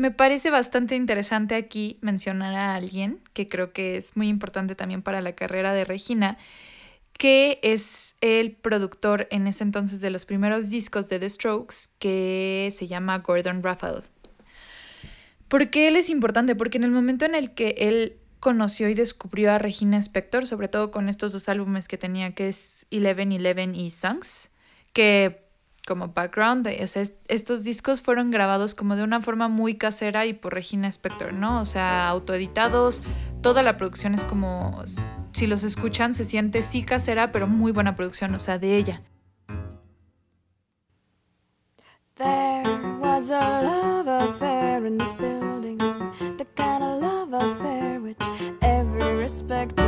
Me 0.00 0.10
parece 0.10 0.48
bastante 0.48 0.96
interesante 0.96 1.54
aquí 1.54 1.98
mencionar 2.00 2.54
a 2.54 2.74
alguien 2.74 3.20
que 3.34 3.48
creo 3.48 3.74
que 3.74 3.98
es 3.98 4.16
muy 4.16 4.28
importante 4.28 4.74
también 4.74 5.02
para 5.02 5.20
la 5.20 5.34
carrera 5.34 5.74
de 5.74 5.84
Regina, 5.84 6.38
que 7.18 7.60
es 7.62 8.14
el 8.22 8.52
productor 8.52 9.28
en 9.30 9.46
ese 9.46 9.62
entonces 9.62 10.00
de 10.00 10.08
los 10.08 10.24
primeros 10.24 10.70
discos 10.70 11.10
de 11.10 11.18
The 11.18 11.28
Strokes, 11.28 11.76
que 11.98 12.70
se 12.72 12.86
llama 12.86 13.18
Gordon 13.18 13.62
Raphael. 13.62 14.04
¿Por 15.48 15.68
qué 15.68 15.88
él 15.88 15.96
es 15.96 16.08
importante? 16.08 16.56
Porque 16.56 16.78
en 16.78 16.84
el 16.84 16.92
momento 16.92 17.26
en 17.26 17.34
el 17.34 17.52
que 17.52 17.74
él 17.76 18.16
conoció 18.40 18.88
y 18.88 18.94
descubrió 18.94 19.52
a 19.52 19.58
Regina 19.58 19.98
Spector, 19.98 20.46
sobre 20.46 20.68
todo 20.68 20.90
con 20.90 21.10
estos 21.10 21.32
dos 21.32 21.46
álbumes 21.50 21.88
que 21.88 21.98
tenía, 21.98 22.34
que 22.34 22.48
es 22.48 22.86
Eleven 22.90 23.32
Eleven 23.32 23.74
y 23.74 23.90
Songs, 23.90 24.48
que 24.94 25.39
como 25.90 26.06
background. 26.06 26.68
O 26.68 26.86
sea, 26.86 27.02
estos 27.26 27.64
discos 27.64 28.00
fueron 28.00 28.30
grabados 28.30 28.76
como 28.76 28.94
de 28.94 29.02
una 29.02 29.20
forma 29.20 29.48
muy 29.48 29.74
casera 29.74 30.24
y 30.24 30.34
por 30.34 30.54
Regina 30.54 30.86
Spector, 30.86 31.32
¿no? 31.32 31.60
O 31.60 31.64
sea, 31.64 32.06
autoeditados. 32.06 33.02
Toda 33.42 33.64
la 33.64 33.76
producción 33.76 34.14
es 34.14 34.22
como, 34.22 34.84
si 35.32 35.48
los 35.48 35.64
escuchan, 35.64 36.14
se 36.14 36.24
siente 36.24 36.62
sí 36.62 36.84
casera, 36.84 37.32
pero 37.32 37.48
muy 37.48 37.72
buena 37.72 37.96
producción, 37.96 38.32
o 38.36 38.38
sea, 38.38 38.60
de 38.60 38.76
ella. 38.76 39.02
There 42.14 42.62
was 43.00 43.32
a 43.32 43.62
love 43.64 44.06
affair 44.06 44.86
in 44.86 44.96
this 44.96 45.12
building, 45.14 45.78
the 46.36 46.46
kind 46.54 46.84
of 46.84 47.02
love 47.02 47.34
affair 47.34 48.00
which 48.00 48.16
every 48.62 49.10
must 49.30 49.79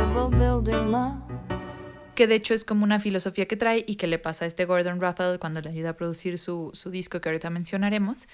que 2.15 2.27
de 2.27 2.35
hecho 2.35 2.53
es 2.53 2.65
como 2.65 2.83
una 2.83 2.99
filosofía 2.99 3.47
que 3.47 3.57
trae 3.57 3.83
y 3.87 3.95
que 3.95 4.07
le 4.07 4.19
pasa 4.19 4.45
a 4.45 4.47
este 4.47 4.65
Gordon 4.65 5.01
Raphael 5.01 5.39
cuando 5.39 5.61
le 5.61 5.69
ayuda 5.69 5.91
a 5.91 5.93
producir 5.97 6.37
su, 6.39 6.71
disco 6.85 7.21
que 7.21 7.29
ahorita 7.29 7.49
mencionaremos. 7.49 8.27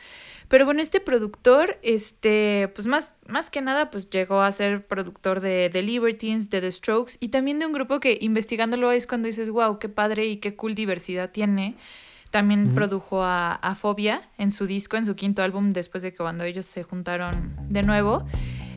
Pero 0.48 0.66
bueno, 0.66 0.82
este 0.82 1.00
productor, 1.00 1.80
este, 1.82 2.72
pues 2.76 2.88
más, 2.88 3.16
más 3.28 3.50
que 3.50 3.62
nada, 3.62 3.90
pues 3.92 4.10
llegó 4.10 4.42
a 4.42 4.52
ser 4.52 4.86
productor 4.86 5.40
de 5.40 5.70
The 5.72 5.82
Libertines, 5.82 6.50
de 6.50 6.62
The 6.62 6.72
Strokes 6.72 7.14
y 7.20 7.30
también 7.30 7.60
de 7.60 7.66
un 7.66 7.74
grupo 7.74 8.00
que 8.00 8.18
investigándolo 8.22 8.92
es 8.92 9.08
cuando 9.08 9.28
dices, 9.28 9.50
wow, 9.50 9.80
qué 9.80 9.90
padre 9.90 10.26
y 10.26 10.38
qué 10.38 10.56
cool 10.56 10.76
diversidad 10.76 11.32
tiene. 11.32 11.76
También 12.32 12.76
produjo 12.76 13.24
a, 13.24 13.54
a 13.54 13.74
Fobia 13.74 14.30
en 14.38 14.52
su 14.52 14.68
disco, 14.68 14.98
en 14.98 15.06
su 15.06 15.16
quinto 15.16 15.42
álbum, 15.42 15.72
después 15.72 16.04
de 16.04 16.12
que 16.12 16.18
cuando 16.18 16.44
ellos 16.44 16.68
se 16.68 16.84
juntaron 16.84 17.56
de 17.70 17.82
nuevo, 17.82 18.24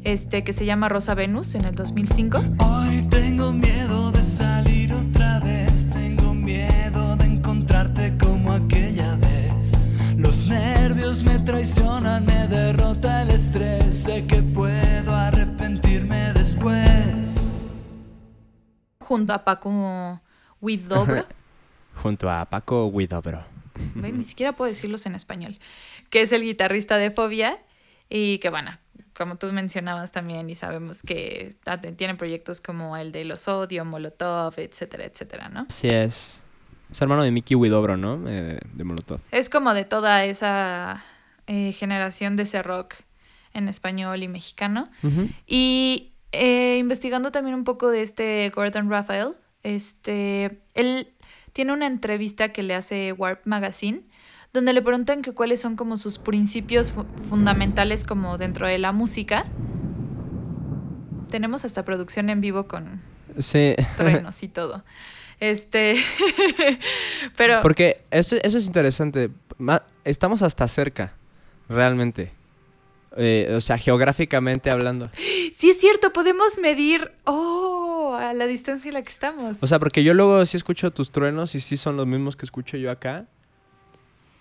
este 0.05 0.43
que 0.43 0.53
se 0.53 0.65
llama 0.65 0.89
Rosa 0.89 1.15
Venus 1.15 1.55
en 1.55 1.67
el 1.67 1.75
2005. 1.75 2.43
Hoy 2.59 3.03
tengo 3.11 3.53
miedo 3.53 3.82
salir 4.23 4.93
otra 4.93 5.41
vez, 5.41 5.91
tengo 5.91 6.35
miedo 6.35 7.17
de 7.17 7.25
encontrarte 7.25 8.17
como 8.19 8.53
aquella 8.53 9.17
vez. 9.17 9.77
Los 10.17 10.47
nervios 10.47 11.23
me 11.25 11.39
traicionan, 11.41 12.25
me 12.25 12.47
derrota 12.47 13.23
el 13.23 13.31
estrés, 13.31 13.97
sé 14.05 14.27
que 14.27 14.43
puedo 14.43 15.15
arrepentirme 15.15 16.33
después. 16.33 17.83
Junto 19.01 19.33
a 19.33 19.45
Paco 19.45 20.21
Widobro. 20.61 21.27
junto 21.97 22.31
a 22.31 22.45
Paco 22.47 22.87
Widobro. 22.87 23.45
Ni 23.95 24.25
siquiera 24.25 24.53
puedo 24.53 24.69
decirlos 24.69 25.07
en 25.07 25.15
español. 25.15 25.59
Que 26.11 26.23
es 26.23 26.33
el 26.33 26.43
guitarrista 26.43 26.97
de 26.99 27.11
Fobia 27.11 27.59
y 28.09 28.39
que, 28.39 28.51
bueno, 28.51 28.71
como 29.23 29.37
tú 29.37 29.53
mencionabas 29.53 30.11
también 30.11 30.51
y 30.51 30.57
sabemos 30.57 31.01
que 31.03 31.55
tiene 31.97 32.17
proyectos 32.17 32.61
como 32.61 32.97
el 32.97 33.13
de 33.13 33.25
Los 33.25 33.47
Odio, 33.47 33.85
Molotov, 33.85 34.55
etcétera, 34.57 35.05
etcétera, 35.05 35.49
¿no? 35.49 35.67
Sí 35.69 35.89
es. 35.89 36.43
Es 36.91 37.01
hermano 37.01 37.23
de 37.23 37.31
Mickey 37.31 37.55
Widobro, 37.55 37.97
¿no? 37.97 38.21
Eh, 38.27 38.59
de 38.73 38.83
Molotov. 38.85 39.21
Es 39.31 39.49
como 39.49 39.75
de 39.75 39.85
toda 39.85 40.25
esa 40.25 41.05
eh, 41.47 41.71
generación 41.71 42.35
de 42.35 42.43
ese 42.43 42.65
rock 42.65 42.95
en 43.55 43.69
español 43.69 44.25
y 44.25 44.29
mexicano. 44.29 44.91
Y 45.47 46.11
eh, 46.33 46.79
investigando 46.79 47.31
también 47.31 47.55
un 47.55 47.63
poco 47.63 47.89
de 47.89 48.03
este 48.03 48.51
Gordon 48.53 48.91
Raphael, 48.91 49.35
este, 49.63 50.59
él 50.75 51.13
tiene 51.53 51.73
una 51.73 51.87
entrevista 51.87 52.53
que 52.53 52.65
le 52.65 52.75
hace 52.75 53.13
Warp 53.13 53.43
Magazine, 53.45 54.03
donde 54.53 54.75
le 54.75 54.83
preguntan 54.83 55.23
que 55.23 55.33
cuáles 55.33 55.61
son 55.61 55.77
como 55.77 55.97
sus 55.97 56.19
principios 56.19 56.93
fundamentales 57.29 58.05
como 58.05 58.37
dentro 58.37 58.67
de 58.67 58.79
la 58.79 58.93
música. 58.93 59.47
Tenemos 61.31 61.65
hasta 61.65 61.85
producción 61.85 62.29
en 62.29 62.43
vivo 62.43 62.69
con 62.69 63.01
sí. 63.39 63.75
truenos 63.97 64.43
y 64.43 64.49
todo. 64.49 64.85
Este, 65.41 65.97
pero... 67.37 67.63
Porque 67.63 68.03
eso, 68.11 68.37
eso 68.43 68.59
es 68.59 68.67
interesante. 68.67 69.31
Estamos 70.05 70.43
hasta 70.43 70.69
cerca, 70.69 71.17
realmente. 71.69 72.33
Eh, 73.17 73.53
o 73.57 73.61
sea, 73.63 73.79
geográficamente 73.79 74.71
hablando. 74.71 75.11
Sí, 75.55 75.71
es 75.71 75.81
cierto, 75.81 76.13
podemos 76.13 76.59
medir, 76.59 77.13
oh, 77.25 78.17
a 78.21 78.35
la 78.35 78.47
distancia 78.47 78.89
en 78.89 78.95
la 78.95 79.03
que 79.03 79.11
estamos. 79.11 79.63
O 79.63 79.67
sea, 79.67 79.79
porque 79.79 80.05
yo 80.05 80.13
luego 80.13 80.45
sí 80.45 80.59
escucho 80.59 80.91
tus 80.91 81.11
truenos 81.11 81.55
y 81.55 81.61
sí 81.61 81.79
son 81.79 81.97
los 81.97 82.07
mismos 82.07 82.37
que 82.37 82.45
escucho 82.45 82.77
yo 82.77 82.91
acá. 82.91 83.27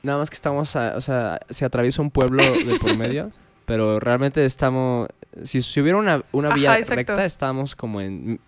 Nada 0.03 0.17
más 0.17 0.29
que 0.29 0.36
estamos, 0.36 0.75
o 0.75 1.01
sea, 1.01 1.39
se 1.50 1.65
atraviesa 1.65 2.01
un 2.01 2.12
pueblo 2.12 2.43
de 2.43 2.79
por 2.79 2.98
medio, 2.98 3.31
pero 3.65 4.00
realmente 4.00 4.46
estamos, 4.46 5.08
si, 5.43 5.60
hubiera 5.79 5.98
una, 5.98 6.24
una 6.31 6.53
vía 6.53 6.77
recta, 6.77 7.24
estamos 7.25 7.75
como 7.75 8.01
en, 8.01 8.39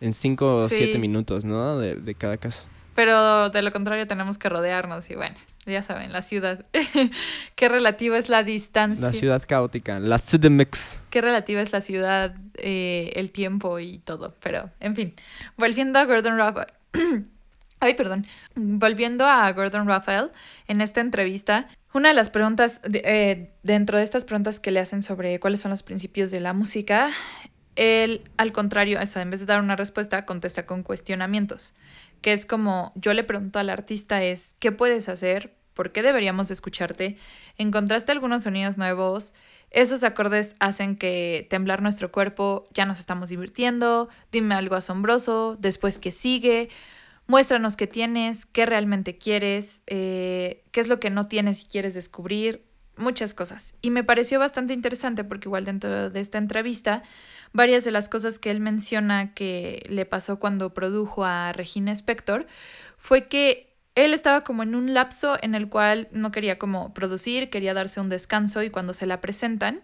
en 0.00 0.14
cinco 0.14 0.56
o 0.56 0.68
siete 0.68 0.98
minutos, 0.98 1.44
¿no? 1.44 1.78
De, 1.78 1.96
de 1.96 2.14
cada 2.14 2.36
casa. 2.36 2.64
Pero 2.94 3.50
de 3.50 3.62
lo 3.62 3.72
contrario 3.72 4.06
tenemos 4.06 4.36
que 4.38 4.48
rodearnos 4.48 5.08
y 5.10 5.14
bueno, 5.14 5.36
ya 5.66 5.82
saben, 5.82 6.12
la 6.12 6.22
ciudad. 6.22 6.64
Qué 7.54 7.68
relativa 7.68 8.18
es 8.18 8.28
la 8.28 8.42
distancia. 8.42 9.08
La 9.08 9.12
ciudad 9.12 9.42
caótica, 9.46 10.00
la 10.00 10.18
city 10.18 10.50
mix. 10.50 11.00
Qué 11.10 11.20
relativa 11.20 11.60
es 11.60 11.72
la 11.72 11.80
ciudad, 11.80 12.34
eh, 12.56 13.12
el 13.14 13.30
tiempo 13.30 13.78
y 13.78 13.98
todo. 13.98 14.34
Pero, 14.42 14.70
en 14.80 14.96
fin, 14.96 15.14
volviendo 15.56 15.98
a 15.98 16.04
Gordon 16.04 16.36
Raphael. 16.36 16.72
Ay, 17.80 17.94
perdón. 17.94 18.26
Volviendo 18.54 19.24
a 19.26 19.50
Gordon 19.52 19.86
Raphael, 19.86 20.30
en 20.68 20.80
esta 20.80 21.00
entrevista, 21.00 21.66
una 21.94 22.10
de 22.10 22.14
las 22.14 22.28
preguntas, 22.28 22.80
eh, 22.92 23.52
dentro 23.62 23.98
de 23.98 24.04
estas 24.04 24.24
preguntas 24.24 24.60
que 24.60 24.70
le 24.70 24.80
hacen 24.80 25.02
sobre 25.02 25.40
cuáles 25.40 25.60
son 25.60 25.70
los 25.70 25.82
principios 25.82 26.30
de 26.30 26.40
la 26.40 26.52
música, 26.52 27.10
él, 27.76 28.22
al 28.36 28.52
contrario, 28.52 29.00
eso, 29.00 29.18
en 29.20 29.30
vez 29.30 29.40
de 29.40 29.46
dar 29.46 29.60
una 29.60 29.76
respuesta, 29.76 30.26
contesta 30.26 30.66
con 30.66 30.82
cuestionamientos, 30.82 31.74
que 32.20 32.34
es 32.34 32.44
como 32.44 32.92
yo 32.96 33.14
le 33.14 33.24
pregunto 33.24 33.58
al 33.58 33.70
artista 33.70 34.22
es, 34.22 34.54
¿qué 34.58 34.72
puedes 34.72 35.08
hacer 35.08 35.54
¿Por 35.80 35.92
qué 35.92 36.02
deberíamos 36.02 36.50
escucharte? 36.50 37.16
¿Encontraste 37.56 38.12
algunos 38.12 38.42
sonidos 38.42 38.76
nuevos? 38.76 39.32
Esos 39.70 40.04
acordes 40.04 40.54
hacen 40.58 40.94
que 40.94 41.46
temblar 41.48 41.80
nuestro 41.80 42.12
cuerpo, 42.12 42.68
ya 42.74 42.84
nos 42.84 43.00
estamos 43.00 43.30
divirtiendo, 43.30 44.10
dime 44.32 44.56
algo 44.56 44.74
asombroso, 44.74 45.56
después 45.58 45.98
qué 45.98 46.12
sigue, 46.12 46.68
muéstranos 47.26 47.76
qué 47.76 47.86
tienes, 47.86 48.46
qué 48.46 48.66
realmente 48.66 49.18
quieres, 49.18 49.82
eh, 49.86 50.64
qué 50.72 50.80
es 50.80 50.88
lo 50.88 51.00
que 51.00 51.10
no 51.10 51.26
tienes 51.26 51.62
y 51.62 51.64
quieres 51.66 51.94
descubrir, 51.94 52.64
muchas 53.00 53.34
cosas. 53.34 53.76
Y 53.82 53.90
me 53.90 54.04
pareció 54.04 54.38
bastante 54.38 54.74
interesante 54.74 55.24
porque 55.24 55.48
igual 55.48 55.64
dentro 55.64 56.10
de 56.10 56.20
esta 56.20 56.38
entrevista, 56.38 57.02
varias 57.52 57.84
de 57.84 57.90
las 57.90 58.08
cosas 58.08 58.38
que 58.38 58.50
él 58.50 58.60
menciona 58.60 59.34
que 59.34 59.84
le 59.88 60.06
pasó 60.06 60.38
cuando 60.38 60.72
produjo 60.72 61.24
a 61.24 61.52
Regina 61.52 61.92
Spector 61.92 62.46
fue 62.96 63.26
que 63.26 63.74
él 63.96 64.14
estaba 64.14 64.42
como 64.42 64.62
en 64.62 64.74
un 64.74 64.94
lapso 64.94 65.36
en 65.42 65.54
el 65.54 65.68
cual 65.68 66.08
no 66.12 66.30
quería 66.30 66.58
como 66.58 66.94
producir, 66.94 67.50
quería 67.50 67.74
darse 67.74 68.00
un 68.00 68.08
descanso 68.08 68.62
y 68.62 68.70
cuando 68.70 68.92
se 68.92 69.06
la 69.06 69.20
presentan, 69.20 69.80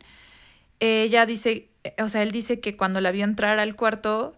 ella 0.79 1.27
dice, 1.27 1.71
o 1.99 2.09
sea, 2.09 2.23
él 2.23 2.31
dice 2.31 2.61
que 2.61 2.77
cuando 2.77 3.01
la 3.01 3.11
vio 3.11 3.25
entrar 3.25 3.59
al 3.59 3.75
cuarto, 3.75 4.37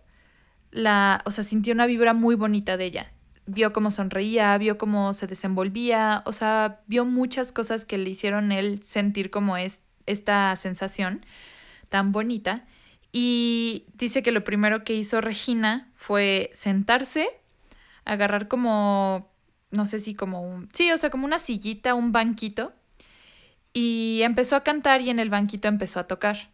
la, 0.71 1.23
o 1.25 1.31
sea, 1.31 1.45
sintió 1.45 1.75
una 1.75 1.87
vibra 1.87 2.15
muy 2.15 2.35
bonita 2.35 2.77
de 2.77 2.87
ella. 2.87 3.13
Vio 3.47 3.73
cómo 3.73 3.91
sonreía, 3.91 4.57
vio 4.59 4.77
cómo 4.79 5.15
se 5.15 5.27
desenvolvía, 5.27 6.23
o 6.27 6.33
sea, 6.33 6.81
vio 6.87 7.05
muchas 7.05 7.53
cosas 7.53 7.85
que 7.85 7.99
le 7.99 8.11
hicieron 8.11 8.53
él 8.53 8.83
sentir 8.83 9.31
como 9.31 9.57
es, 9.57 9.83
esta 10.07 10.55
sensación 10.57 11.25
tan 11.89 12.13
bonita. 12.13 12.67
Y 13.13 13.87
dice 13.95 14.23
que 14.23 14.33
lo 14.33 14.45
primero 14.45 14.85
que 14.85 14.95
hizo 14.95 15.21
Regina 15.21 15.91
fue 15.95 16.51
sentarse, 16.53 17.29
agarrar 18.05 18.49
como 18.49 19.31
no 19.71 19.87
sé 19.87 20.01
si 20.01 20.15
como 20.15 20.43
un, 20.43 20.69
sí, 20.73 20.91
o 20.93 20.99
sea, 20.99 21.11
como 21.11 21.27
una 21.27 21.39
sillita, 21.39 21.95
un 21.95 22.13
banquito, 22.13 22.73
y 23.73 24.21
empezó 24.23 24.57
a 24.57 24.65
cantar 24.65 25.01
y 25.03 25.11
en 25.11 25.19
el 25.19 25.31
banquito 25.31 25.69
empezó 25.69 26.01
a 26.01 26.07
tocar. 26.07 26.51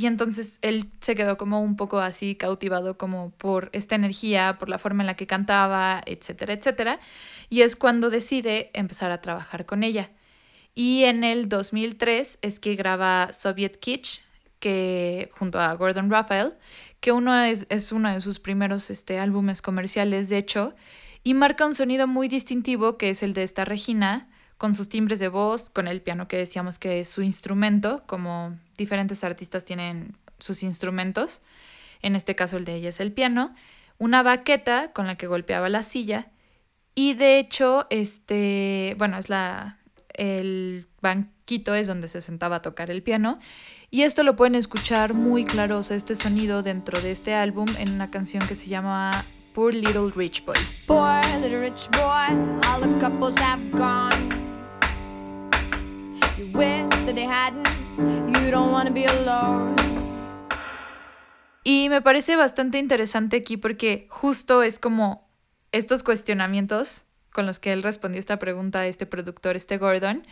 Y 0.00 0.06
entonces 0.06 0.58
él 0.62 0.90
se 1.00 1.14
quedó 1.14 1.36
como 1.36 1.60
un 1.60 1.76
poco 1.76 1.98
así 1.98 2.34
cautivado 2.34 2.96
como 2.96 3.32
por 3.32 3.68
esta 3.74 3.96
energía, 3.96 4.56
por 4.58 4.70
la 4.70 4.78
forma 4.78 5.02
en 5.02 5.08
la 5.08 5.14
que 5.14 5.26
cantaba, 5.26 6.00
etcétera, 6.06 6.54
etcétera. 6.54 7.00
Y 7.50 7.60
es 7.60 7.76
cuando 7.76 8.08
decide 8.08 8.70
empezar 8.72 9.10
a 9.10 9.20
trabajar 9.20 9.66
con 9.66 9.82
ella. 9.82 10.10
Y 10.74 11.04
en 11.04 11.22
el 11.22 11.50
2003 11.50 12.38
es 12.40 12.60
que 12.60 12.76
graba 12.76 13.34
Soviet 13.34 13.78
Kitsch, 13.78 14.22
que 14.58 15.28
junto 15.32 15.60
a 15.60 15.74
Gordon 15.74 16.08
Raphael, 16.08 16.54
que 17.00 17.12
uno 17.12 17.38
es, 17.38 17.66
es 17.68 17.92
uno 17.92 18.10
de 18.10 18.22
sus 18.22 18.40
primeros 18.40 18.88
este, 18.88 19.18
álbumes 19.18 19.60
comerciales, 19.60 20.30
de 20.30 20.38
hecho, 20.38 20.74
y 21.24 21.34
marca 21.34 21.66
un 21.66 21.74
sonido 21.74 22.06
muy 22.06 22.28
distintivo 22.28 22.96
que 22.96 23.10
es 23.10 23.22
el 23.22 23.34
de 23.34 23.42
esta 23.42 23.66
Regina, 23.66 24.29
con 24.60 24.74
sus 24.74 24.90
timbres 24.90 25.18
de 25.20 25.28
voz, 25.28 25.70
con 25.70 25.88
el 25.88 26.02
piano 26.02 26.28
que 26.28 26.36
decíamos 26.36 26.78
que 26.78 27.00
es 27.00 27.08
su 27.08 27.22
instrumento, 27.22 28.02
como 28.04 28.58
diferentes 28.76 29.24
artistas 29.24 29.64
tienen 29.64 30.18
sus 30.38 30.62
instrumentos, 30.62 31.40
en 32.02 32.14
este 32.14 32.36
caso 32.36 32.58
el 32.58 32.66
de 32.66 32.74
ella 32.74 32.90
es 32.90 33.00
el 33.00 33.10
piano, 33.10 33.54
una 33.96 34.22
baqueta 34.22 34.92
con 34.92 35.06
la 35.06 35.14
que 35.16 35.26
golpeaba 35.26 35.70
la 35.70 35.82
silla 35.82 36.26
y 36.94 37.14
de 37.14 37.38
hecho, 37.38 37.86
este, 37.88 38.96
bueno, 38.98 39.16
es 39.16 39.30
la, 39.30 39.78
el 40.12 40.86
banquito 41.00 41.74
es 41.74 41.86
donde 41.86 42.08
se 42.08 42.20
sentaba 42.20 42.56
a 42.56 42.62
tocar 42.62 42.90
el 42.90 43.02
piano 43.02 43.38
y 43.90 44.02
esto 44.02 44.24
lo 44.24 44.36
pueden 44.36 44.56
escuchar 44.56 45.14
muy 45.14 45.46
claro, 45.46 45.78
o 45.78 45.82
sea, 45.82 45.96
este 45.96 46.14
sonido 46.14 46.62
dentro 46.62 47.00
de 47.00 47.12
este 47.12 47.32
álbum 47.32 47.64
en 47.78 47.92
una 47.92 48.10
canción 48.10 48.46
que 48.46 48.54
se 48.54 48.66
llama 48.66 49.24
Poor 49.54 49.72
Little 49.72 50.10
Rich 50.14 50.44
Boy. 50.44 50.58
Poor 50.86 51.24
little 51.40 51.60
rich 51.60 51.88
boy, 51.92 52.36
all 52.68 52.82
the 52.82 52.94
couples 53.00 53.38
have 53.38 53.70
gone. 53.70 54.39
You 56.50 56.58
wish 56.58 57.04
that 57.04 57.14
they 57.14 57.26
hadn't, 57.26 57.68
you 58.36 58.50
don't 58.50 58.72
want 58.72 58.88
to 58.88 58.92
be 58.92 59.06
alone. 59.06 59.76
Y 61.62 61.88
me 61.88 62.02
parece 62.02 62.34
bastante 62.34 62.78
interesante 62.78 63.36
aquí 63.36 63.56
porque 63.56 64.06
justo 64.08 64.62
es 64.62 64.78
como 64.78 65.28
estos 65.70 66.02
cuestionamientos 66.02 67.02
con 67.32 67.46
los 67.46 67.60
que 67.60 67.72
él 67.72 67.84
respondió 67.84 68.18
esta 68.18 68.38
pregunta 68.38 68.80
a 68.80 68.86
este 68.88 69.06
productor, 69.06 69.54
este 69.54 69.78
Gordon, 69.78 70.26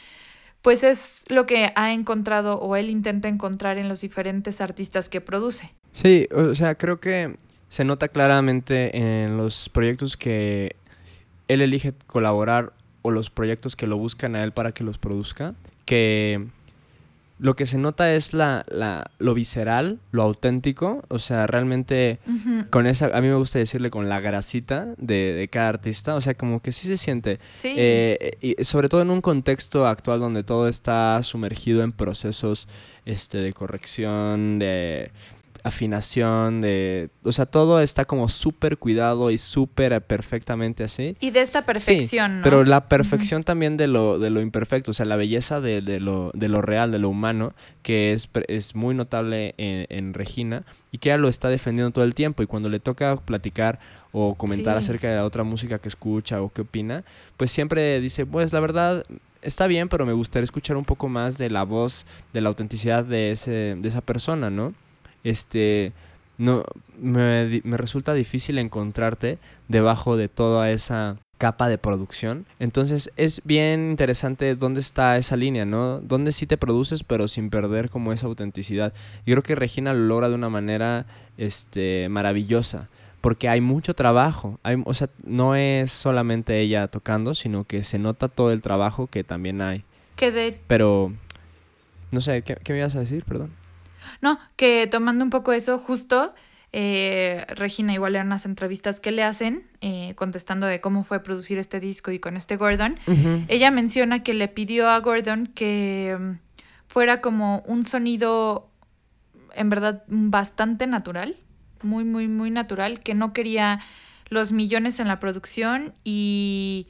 pues 0.62 0.83
es 0.83 1.25
lo 1.29 1.47
que 1.47 1.73
ha 1.77 1.92
encontrado 1.92 2.59
o 2.59 2.75
él 2.75 2.90
intenta 2.90 3.29
encontrar 3.29 3.79
en 3.79 3.88
los 3.88 4.01
diferentes 4.01 4.61
artistas 4.61 5.09
que 5.09 5.21
produce. 5.21 5.73
Sí, 5.92 6.27
o 6.35 6.55
sea, 6.57 6.75
creo 6.75 6.99
que 6.99 7.37
se 7.69 7.85
nota 7.85 8.09
claramente 8.09 9.23
en 9.23 9.37
los 9.37 9.69
proyectos 9.69 10.16
que 10.16 10.75
él 11.47 11.61
elige 11.61 11.92
colaborar 12.07 12.73
o 13.03 13.12
los 13.12 13.31
proyectos 13.31 13.77
que 13.77 13.87
lo 13.87 13.97
buscan 13.97 14.35
a 14.35 14.42
él 14.42 14.51
para 14.51 14.73
que 14.73 14.83
los 14.83 14.99
produzca, 14.99 15.55
que 15.88 16.44
lo 17.38 17.57
que 17.57 17.64
se 17.64 17.79
nota 17.79 18.14
es 18.14 18.35
la, 18.35 18.62
la 18.68 19.11
lo 19.18 19.33
visceral, 19.33 20.01
lo 20.11 20.22
auténtico, 20.22 21.03
o 21.09 21.18
sea, 21.18 21.46
realmente 21.46 22.18
con 22.68 22.87
esa, 22.87 23.07
a 23.16 23.22
mí 23.22 23.29
me 23.29 23.37
gusta 23.37 23.59
decirle 23.59 23.88
con 23.88 24.11
la 24.11 24.20
grasita 24.20 24.88
de, 24.98 25.33
de 25.33 25.48
cada 25.48 25.70
artista, 25.70 26.14
o 26.14 26.20
sea, 26.20 26.35
como 26.35 26.61
que 26.61 26.72
sí 26.72 26.87
se 26.87 26.98
siente. 26.98 27.38
Sí. 27.53 27.72
Eh, 27.79 28.37
y 28.42 28.62
sobre 28.64 28.90
todo 28.90 29.01
en 29.01 29.11
un 29.11 29.22
contexto 29.22 29.87
actual 29.87 30.20
donde 30.20 30.42
todo 30.42 30.68
está 30.68 31.22
sumergido 31.22 31.83
en 31.83 31.92
procesos 31.92 32.68
este, 33.07 33.38
de 33.38 33.55
corrección, 33.55 34.59
de 34.59 35.11
afinación, 35.64 36.61
de... 36.61 37.11
O 37.23 37.33
sea, 37.33 37.47
todo 37.47 37.81
está 37.81 38.05
como 38.05 38.29
súper 38.29 38.79
cuidado 38.79 39.31
y 39.31 39.38
súper 39.38 40.01
perfectamente 40.03 40.85
así. 40.85 41.16
Y 41.21 41.31
de 41.31 41.40
esta 41.40 41.64
perfección, 41.64 42.38
¿no? 42.38 42.44
Pero 42.44 42.64
la 42.64 42.88
perfección 42.88 43.44
también 43.44 43.77
de 43.77 43.87
lo, 43.87 44.18
de 44.18 44.31
lo 44.31 44.40
imperfecto, 44.40 44.90
o 44.90 44.94
sea, 44.94 45.07
la 45.07 45.16
belleza 45.16 45.61
de, 45.61 45.81
de, 45.81 46.01
lo, 46.01 46.31
de 46.35 46.49
lo 46.49 46.62
real, 46.62 46.90
de 46.92 46.99
lo 46.99 47.09
humano, 47.09 47.55
que 47.83 48.12
es, 48.12 48.29
es 48.49 48.75
muy 48.75 48.94
notable 48.94 49.55
en, 49.59 49.87
en, 49.88 50.14
Regina 50.14 50.64
y 50.90 50.99
que 50.99 51.11
ella 51.11 51.18
lo 51.18 51.29
está 51.29 51.49
defendiendo 51.49 51.92
todo 51.92 52.05
el 52.05 52.14
tiempo. 52.14 52.42
Y 52.42 52.47
cuando 52.47 52.68
le 52.68 52.81
toca 52.81 53.16
platicar 53.16 53.79
o 54.12 54.35
comentar 54.35 54.79
sí. 54.79 54.85
acerca 54.85 55.09
de 55.09 55.16
la 55.16 55.25
otra 55.25 55.44
música 55.44 55.79
que 55.79 55.88
escucha 55.88 56.40
o 56.42 56.51
qué 56.51 56.62
opina, 56.62 57.05
pues 57.37 57.51
siempre 57.51 58.01
dice, 58.01 58.27
pues 58.27 58.53
la 58.53 58.61
verdad 58.61 59.05
está 59.42 59.66
bien, 59.66 59.88
pero 59.88 60.07
me 60.07 60.12
gustaría 60.12 60.44
escuchar 60.44 60.77
un 60.77 60.85
poco 60.85 61.09
más 61.09 61.38
de 61.38 61.51
la 61.51 61.62
voz, 61.64 62.07
de 62.33 62.40
la 62.40 62.49
autenticidad 62.49 63.05
de, 63.05 63.33
ese, 63.33 63.77
de 63.79 63.88
esa 63.88 64.01
persona, 64.01 64.51
¿no? 64.51 64.73
Este, 65.24 65.92
no, 66.38 66.64
me, 67.00 67.61
me, 67.64 67.76
resulta 67.76 68.14
difícil 68.14 68.59
encontrarte 68.59 69.38
debajo 69.68 70.16
de 70.16 70.28
toda 70.28 70.70
esa 70.70 71.16
capa 71.38 71.68
de 71.68 71.78
producción. 71.78 72.44
Entonces 72.59 73.11
es 73.16 73.42
bien 73.44 73.90
interesante 73.90 74.54
dónde 74.57 74.81
está 74.81 75.16
esa 75.16 75.37
línea, 75.37 75.64
¿no? 75.64 76.00
Dónde 76.00 76.33
sí 76.33 76.46
te 76.46 76.59
produces 76.59 77.04
pero 77.04 77.28
sin 77.28 77.48
perder 77.48 77.88
como 77.88 78.12
esa 78.12 78.26
autenticidad. 78.26 78.92
Y 79.24 79.31
creo 79.31 79.42
que 79.42 79.54
Regina 79.54 79.94
lo 79.94 80.00
logra 80.00 80.28
de 80.28 80.35
una 80.35 80.50
manera 80.50 81.07
este, 81.38 82.09
maravillosa. 82.09 82.88
Porque 83.20 83.48
hay 83.48 83.61
mucho 83.61 83.94
trabajo, 83.94 84.61
hay, 84.62 84.81
o 84.85 84.94
sea, 84.94 85.09
no 85.24 85.57
es 85.57 85.90
solamente 85.90 86.61
ella 86.61 86.87
tocando, 86.87 87.35
sino 87.35 87.64
que 87.64 87.83
se 87.83 87.98
nota 87.98 88.28
todo 88.28 88.52
el 88.52 88.62
trabajo 88.62 89.09
que 89.09 89.24
también 89.24 89.61
hay. 89.61 89.83
Que 90.14 90.31
de... 90.31 90.61
Pero, 90.68 91.12
no 92.12 92.20
sé, 92.20 92.42
¿qué, 92.42 92.57
qué 92.62 92.72
me 92.72 92.78
ibas 92.78 92.94
a 92.94 93.00
decir? 93.00 93.24
Perdón. 93.24 93.50
No, 94.21 94.38
que 94.57 94.87
tomando 94.87 95.25
un 95.25 95.31
poco 95.31 95.53
eso, 95.53 95.79
justo 95.79 96.35
eh, 96.73 97.47
Regina 97.49 97.94
igual 97.94 98.16
en 98.16 98.27
unas 98.27 98.44
entrevistas 98.44 99.01
que 99.01 99.11
le 99.11 99.23
hacen, 99.23 99.66
eh, 99.81 100.12
contestando 100.16 100.66
de 100.66 100.81
cómo 100.81 101.03
fue 101.03 101.23
producir 101.23 101.57
este 101.59 101.81
disco 101.81 102.11
y 102.11 102.18
con 102.18 102.37
este 102.37 102.57
Gordon, 102.57 102.99
uh 103.07 103.11
-huh. 103.12 103.44
ella 103.49 103.71
menciona 103.71 104.23
que 104.23 104.35
le 104.35 104.49
pidió 104.49 104.88
a 104.88 105.01
Gordon 105.01 105.47
que 105.47 106.14
um, 106.18 106.38
fuera 106.87 107.21
como 107.21 107.62
un 107.66 107.85
sonido 107.85 108.71
en 109.55 109.71
verdad 109.71 110.05
bastante 110.09 110.87
natural, 110.87 111.37
muy, 111.83 112.05
muy, 112.05 112.29
muy 112.29 112.51
natural, 112.51 113.01
que 113.01 113.14
no 113.14 113.33
quería 113.33 113.81
los 114.29 114.53
millones 114.53 115.01
en 115.01 115.09
la 115.09 115.18
producción 115.18 115.94
y 116.05 116.88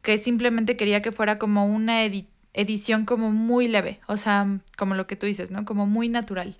que 0.00 0.16
simplemente 0.16 0.76
quería 0.76 1.02
que 1.02 1.10
fuera 1.10 1.38
como 1.38 1.66
una 1.66 2.04
edición 2.04 2.31
edición 2.54 3.04
como 3.04 3.30
muy 3.30 3.68
leve, 3.68 4.00
o 4.06 4.16
sea, 4.16 4.46
como 4.76 4.94
lo 4.94 5.06
que 5.06 5.16
tú 5.16 5.26
dices, 5.26 5.50
¿no? 5.50 5.64
Como 5.64 5.86
muy 5.86 6.08
natural. 6.08 6.56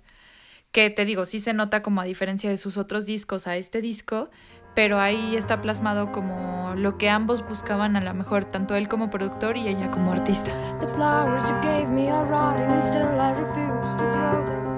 Que 0.71 0.89
te 0.89 1.05
digo, 1.05 1.25
sí 1.25 1.39
se 1.39 1.53
nota 1.53 1.81
como 1.81 2.01
a 2.01 2.05
diferencia 2.05 2.49
de 2.49 2.57
sus 2.57 2.77
otros 2.77 3.05
discos 3.05 3.47
a 3.47 3.57
este 3.57 3.81
disco, 3.81 4.29
pero 4.75 4.99
ahí 4.99 5.35
está 5.35 5.61
plasmado 5.61 6.11
como 6.11 6.73
lo 6.75 6.97
que 6.97 7.09
ambos 7.09 7.47
buscaban 7.47 7.95
a 7.95 8.01
lo 8.01 8.13
mejor, 8.13 8.45
tanto 8.45 8.75
él 8.75 8.87
como 8.87 9.11
productor 9.11 9.57
y 9.57 9.67
ella 9.67 9.91
como 9.91 10.11
artista. 10.11 10.51
The 10.79 10.87
flowers 10.87 11.47
you 11.49 11.55
gave 11.61 11.87
me 11.91 12.09
are 12.09 12.27
rotting 12.27 12.65
and 12.65 12.83
still 12.83 13.19
I 13.19 13.33
refuse 13.33 13.97
to 13.97 14.13
throw 14.13 14.45
them 14.45 14.73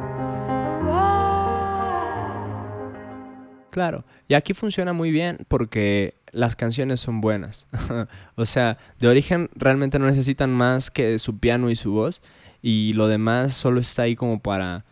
Claro, 3.75 4.05
y 4.29 4.35
aquí 4.35 4.53
funciona 4.53 4.93
muy 4.93 5.11
bien 5.11 5.39
porque 5.49 6.15
las 6.35 6.55
canciones 6.55 6.99
son 6.99 7.21
buenas. 7.21 7.65
o 8.35 8.45
sea, 8.45 8.77
de 8.99 9.07
origen 9.07 9.49
realmente 9.55 9.97
no 9.97 10.05
necesitan 10.05 10.53
más 10.53 10.91
que 10.91 11.17
su 11.17 11.39
piano 11.39 11.69
y 11.69 11.75
su 11.75 11.93
voz 11.93 12.21
y 12.61 12.93
lo 12.93 13.07
demás 13.07 13.55
solo 13.55 13.79
está 13.79 14.03
ahí 14.03 14.15
como 14.15 14.39
para 14.39 14.85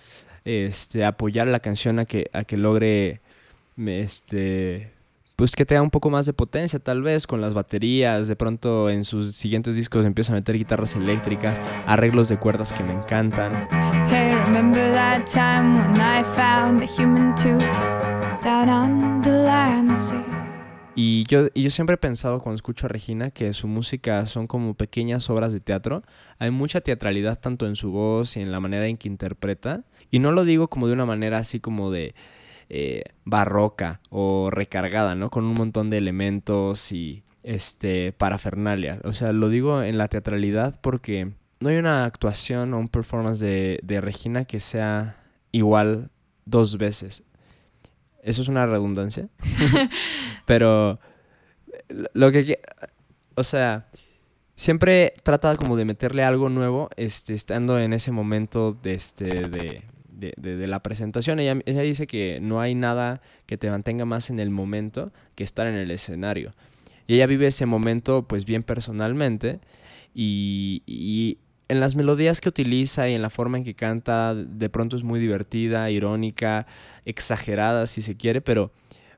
este, 0.45 1.05
apoyar 1.05 1.47
la 1.47 1.59
canción 1.59 1.99
a 1.99 2.05
que, 2.05 2.29
a 2.33 2.45
que 2.45 2.57
logre 2.57 3.21
este, 3.77 4.91
pues 5.35 5.55
que 5.55 5.65
te 5.65 5.75
da 5.75 5.81
un 5.81 5.89
poco 5.89 6.09
más 6.09 6.25
de 6.25 6.33
potencia 6.33 6.79
tal 6.79 7.01
vez 7.01 7.27
con 7.27 7.41
las 7.41 7.53
baterías, 7.53 8.27
de 8.27 8.35
pronto 8.35 8.89
en 8.89 9.03
sus 9.03 9.35
siguientes 9.35 9.75
discos 9.75 10.05
empieza 10.05 10.31
a 10.31 10.35
meter 10.35 10.57
guitarras 10.57 10.95
eléctricas, 10.95 11.59
arreglos 11.85 12.29
de 12.29 12.37
cuerdas 12.37 12.71
que 12.71 12.83
me 12.83 12.93
encantan. 12.93 13.67
Hey, 14.09 14.33
remember 14.45 14.93
that 14.93 15.25
time 15.25 15.77
when 15.77 15.99
I 15.99 16.23
found 16.23 16.83
human 16.97 17.35
tooth 17.35 18.41
down 18.41 18.69
on 18.69 19.21
the? 19.21 20.32
Y 20.95 21.23
yo, 21.25 21.47
y 21.55 21.63
yo 21.63 21.71
siempre 21.71 21.95
he 21.95 21.97
pensado 21.97 22.39
cuando 22.39 22.55
escucho 22.55 22.85
a 22.85 22.89
Regina 22.89 23.31
que 23.31 23.51
su 23.53 23.67
música 23.67 24.27
son 24.27 24.45
como 24.45 24.75
pequeñas 24.75 25.27
obras 25.29 25.51
de 25.51 25.59
teatro. 25.59 26.03
Hay 26.37 26.51
mucha 26.51 26.81
teatralidad 26.81 27.39
tanto 27.39 27.65
en 27.65 27.75
su 27.75 27.91
voz 27.91 28.37
y 28.37 28.41
en 28.41 28.51
la 28.51 28.59
manera 28.59 28.87
en 28.87 28.97
que 28.97 29.07
interpreta. 29.07 29.85
Y 30.11 30.19
no 30.19 30.31
lo 30.31 30.45
digo 30.45 30.67
como 30.67 30.87
de 30.87 30.93
una 30.93 31.07
manera 31.07 31.39
así 31.39 31.59
como 31.59 31.89
de 31.89 32.13
eh, 32.69 33.03
barroca 33.25 34.01
o 34.11 34.51
recargada, 34.51 35.15
¿no? 35.15 35.31
Con 35.31 35.45
un 35.45 35.55
montón 35.55 35.89
de 35.89 35.97
elementos 35.97 36.91
y 36.91 37.23
este 37.41 38.11
parafernalia. 38.13 39.01
O 39.03 39.13
sea, 39.13 39.33
lo 39.33 39.49
digo 39.49 39.81
en 39.81 39.97
la 39.97 40.09
teatralidad 40.09 40.79
porque 40.79 41.33
no 41.59 41.69
hay 41.69 41.77
una 41.77 42.05
actuación 42.05 42.71
o 42.75 42.79
un 42.79 42.87
performance 42.87 43.39
de, 43.39 43.79
de 43.81 43.99
Regina 43.99 44.45
que 44.45 44.59
sea 44.59 45.17
igual 45.51 46.11
dos 46.45 46.77
veces. 46.77 47.23
Eso 48.23 48.41
es 48.41 48.47
una 48.47 48.65
redundancia. 48.65 49.27
Pero 50.45 50.99
lo 52.13 52.31
que... 52.31 52.59
O 53.35 53.43
sea, 53.43 53.87
siempre 54.55 55.13
trata 55.23 55.55
como 55.55 55.75
de 55.75 55.85
meterle 55.85 56.23
algo 56.23 56.49
nuevo, 56.49 56.89
este, 56.97 57.33
estando 57.33 57.79
en 57.79 57.93
ese 57.93 58.11
momento 58.11 58.73
de, 58.73 58.93
este, 58.93 59.25
de, 59.49 59.83
de, 60.07 60.33
de, 60.37 60.67
la 60.67 60.81
presentación. 60.81 61.39
Ella, 61.39 61.59
ella, 61.65 61.81
dice 61.81 62.05
que 62.05 62.39
no 62.41 62.61
hay 62.61 62.75
nada 62.75 63.21
que 63.47 63.57
te 63.57 63.69
mantenga 63.71 64.05
más 64.05 64.29
en 64.29 64.39
el 64.39 64.51
momento 64.51 65.11
que 65.35 65.43
estar 65.43 65.65
en 65.65 65.75
el 65.75 65.89
escenario. 65.89 66.53
Y 67.07 67.15
ella 67.15 67.25
vive 67.25 67.47
ese 67.47 67.65
momento 67.65 68.27
pues 68.27 68.45
bien 68.45 68.61
personalmente 68.61 69.59
y 70.13 71.39
en 71.73 71.79
las 71.79 71.95
melodías 71.95 72.39
que 72.39 72.49
utiliza 72.49 73.09
y 73.09 73.15
en 73.15 73.21
la 73.21 73.29
forma 73.29 73.57
en 73.57 73.63
que 73.63 73.73
canta, 73.73 74.35
de 74.35 74.69
pronto 74.69 74.95
es 74.95 75.03
muy 75.03 75.19
divertida, 75.19 75.89
irónica, 75.89 76.67
exagerada 77.03 77.87
si 77.87 78.01
se 78.01 78.15
quiere, 78.15 78.41
pero, 78.41 78.71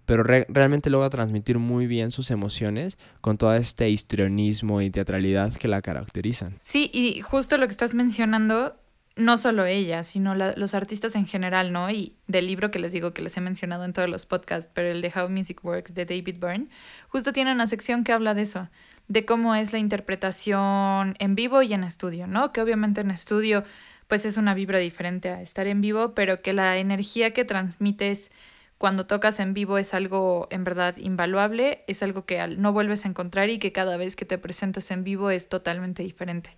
pero 0.05 0.23
re 0.23 0.47
realmente 0.49 0.89
logra 0.89 1.09
transmitir 1.09 1.59
muy 1.59 1.85
bien 1.85 2.11
sus 2.11 2.31
emociones 2.31 2.97
con 3.21 3.37
todo 3.37 3.53
este 3.55 3.89
histrionismo 3.89 4.81
y 4.81 4.89
teatralidad 4.89 5.53
que 5.53 5.67
la 5.67 5.81
caracterizan. 5.81 6.57
Sí, 6.61 6.89
y 6.93 7.21
justo 7.21 7.57
lo 7.57 7.67
que 7.67 7.71
estás 7.71 7.93
mencionando, 7.93 8.77
no 9.15 9.38
solo 9.38 9.65
ella, 9.65 10.04
sino 10.04 10.36
la, 10.36 10.54
los 10.58 10.73
artistas 10.73 11.15
en 11.15 11.25
general, 11.25 11.71
¿no? 11.71 11.89
Y 11.89 12.15
del 12.28 12.47
libro 12.47 12.69
que 12.69 12.80
les 12.80 12.91
digo 12.91 13.13
que 13.13 13.21
les 13.21 13.38
he 13.38 13.41
mencionado 13.41 13.86
en 13.86 13.93
todos 13.93 14.10
los 14.10 14.25
podcasts, 14.25 14.69
pero 14.73 14.89
el 14.89 15.01
de 15.01 15.12
How 15.15 15.30
Music 15.30 15.63
Works 15.63 15.93
de 15.93 16.06
David 16.06 16.38
Byrne, 16.39 16.67
justo 17.08 17.32
tiene 17.32 17.54
una 17.54 17.67
sección 17.67 18.04
que 18.04 18.12
habla 18.12 18.34
de 18.34 18.41
eso, 18.41 18.69
de 19.08 19.23
cómo 19.25 19.56
es 19.56 19.71
la 19.71 19.80
interpretación 19.80 21.15
en 21.19 21.36
vivo 21.36 21.62
y 21.62 21.73
en 21.73 21.84
estudio, 21.84 22.28
¿no? 22.28 22.51
Que 22.51 22.62
obviamente 22.62 23.01
en 23.01 23.12
estudio 23.12 23.63
pues 24.08 24.25
es 24.25 24.38
una 24.38 24.54
vibra 24.54 24.80
diferente 24.80 25.30
a 25.30 25.41
estar 25.41 25.65
en 25.65 25.82
vivo, 25.82 26.13
pero 26.13 26.41
que 26.41 26.54
la 26.54 26.78
energía 26.78 27.34
que 27.34 27.45
transmites 27.45 28.32
cuando 28.78 29.08
tocas 29.08 29.39
en 29.39 29.54
vivo 29.54 29.78
es 29.78 29.93
algo 29.93 30.47
en 30.51 30.63
verdad 30.63 30.97
invaluable, 30.97 31.84
es 31.88 32.04
algo 32.04 32.25
que 32.25 32.45
no 32.49 32.73
vuelves 32.73 33.06
a 33.06 33.08
encontrar 33.08 33.49
y 33.49 33.58
que 33.58 33.71
cada 33.71 33.97
vez 33.97 34.15
que 34.15 34.25
te 34.25 34.38
presentas 34.38 34.91
en 34.91 35.04
vivo 35.04 35.30
es 35.32 35.47
totalmente 35.49 36.04
diferente 36.04 36.51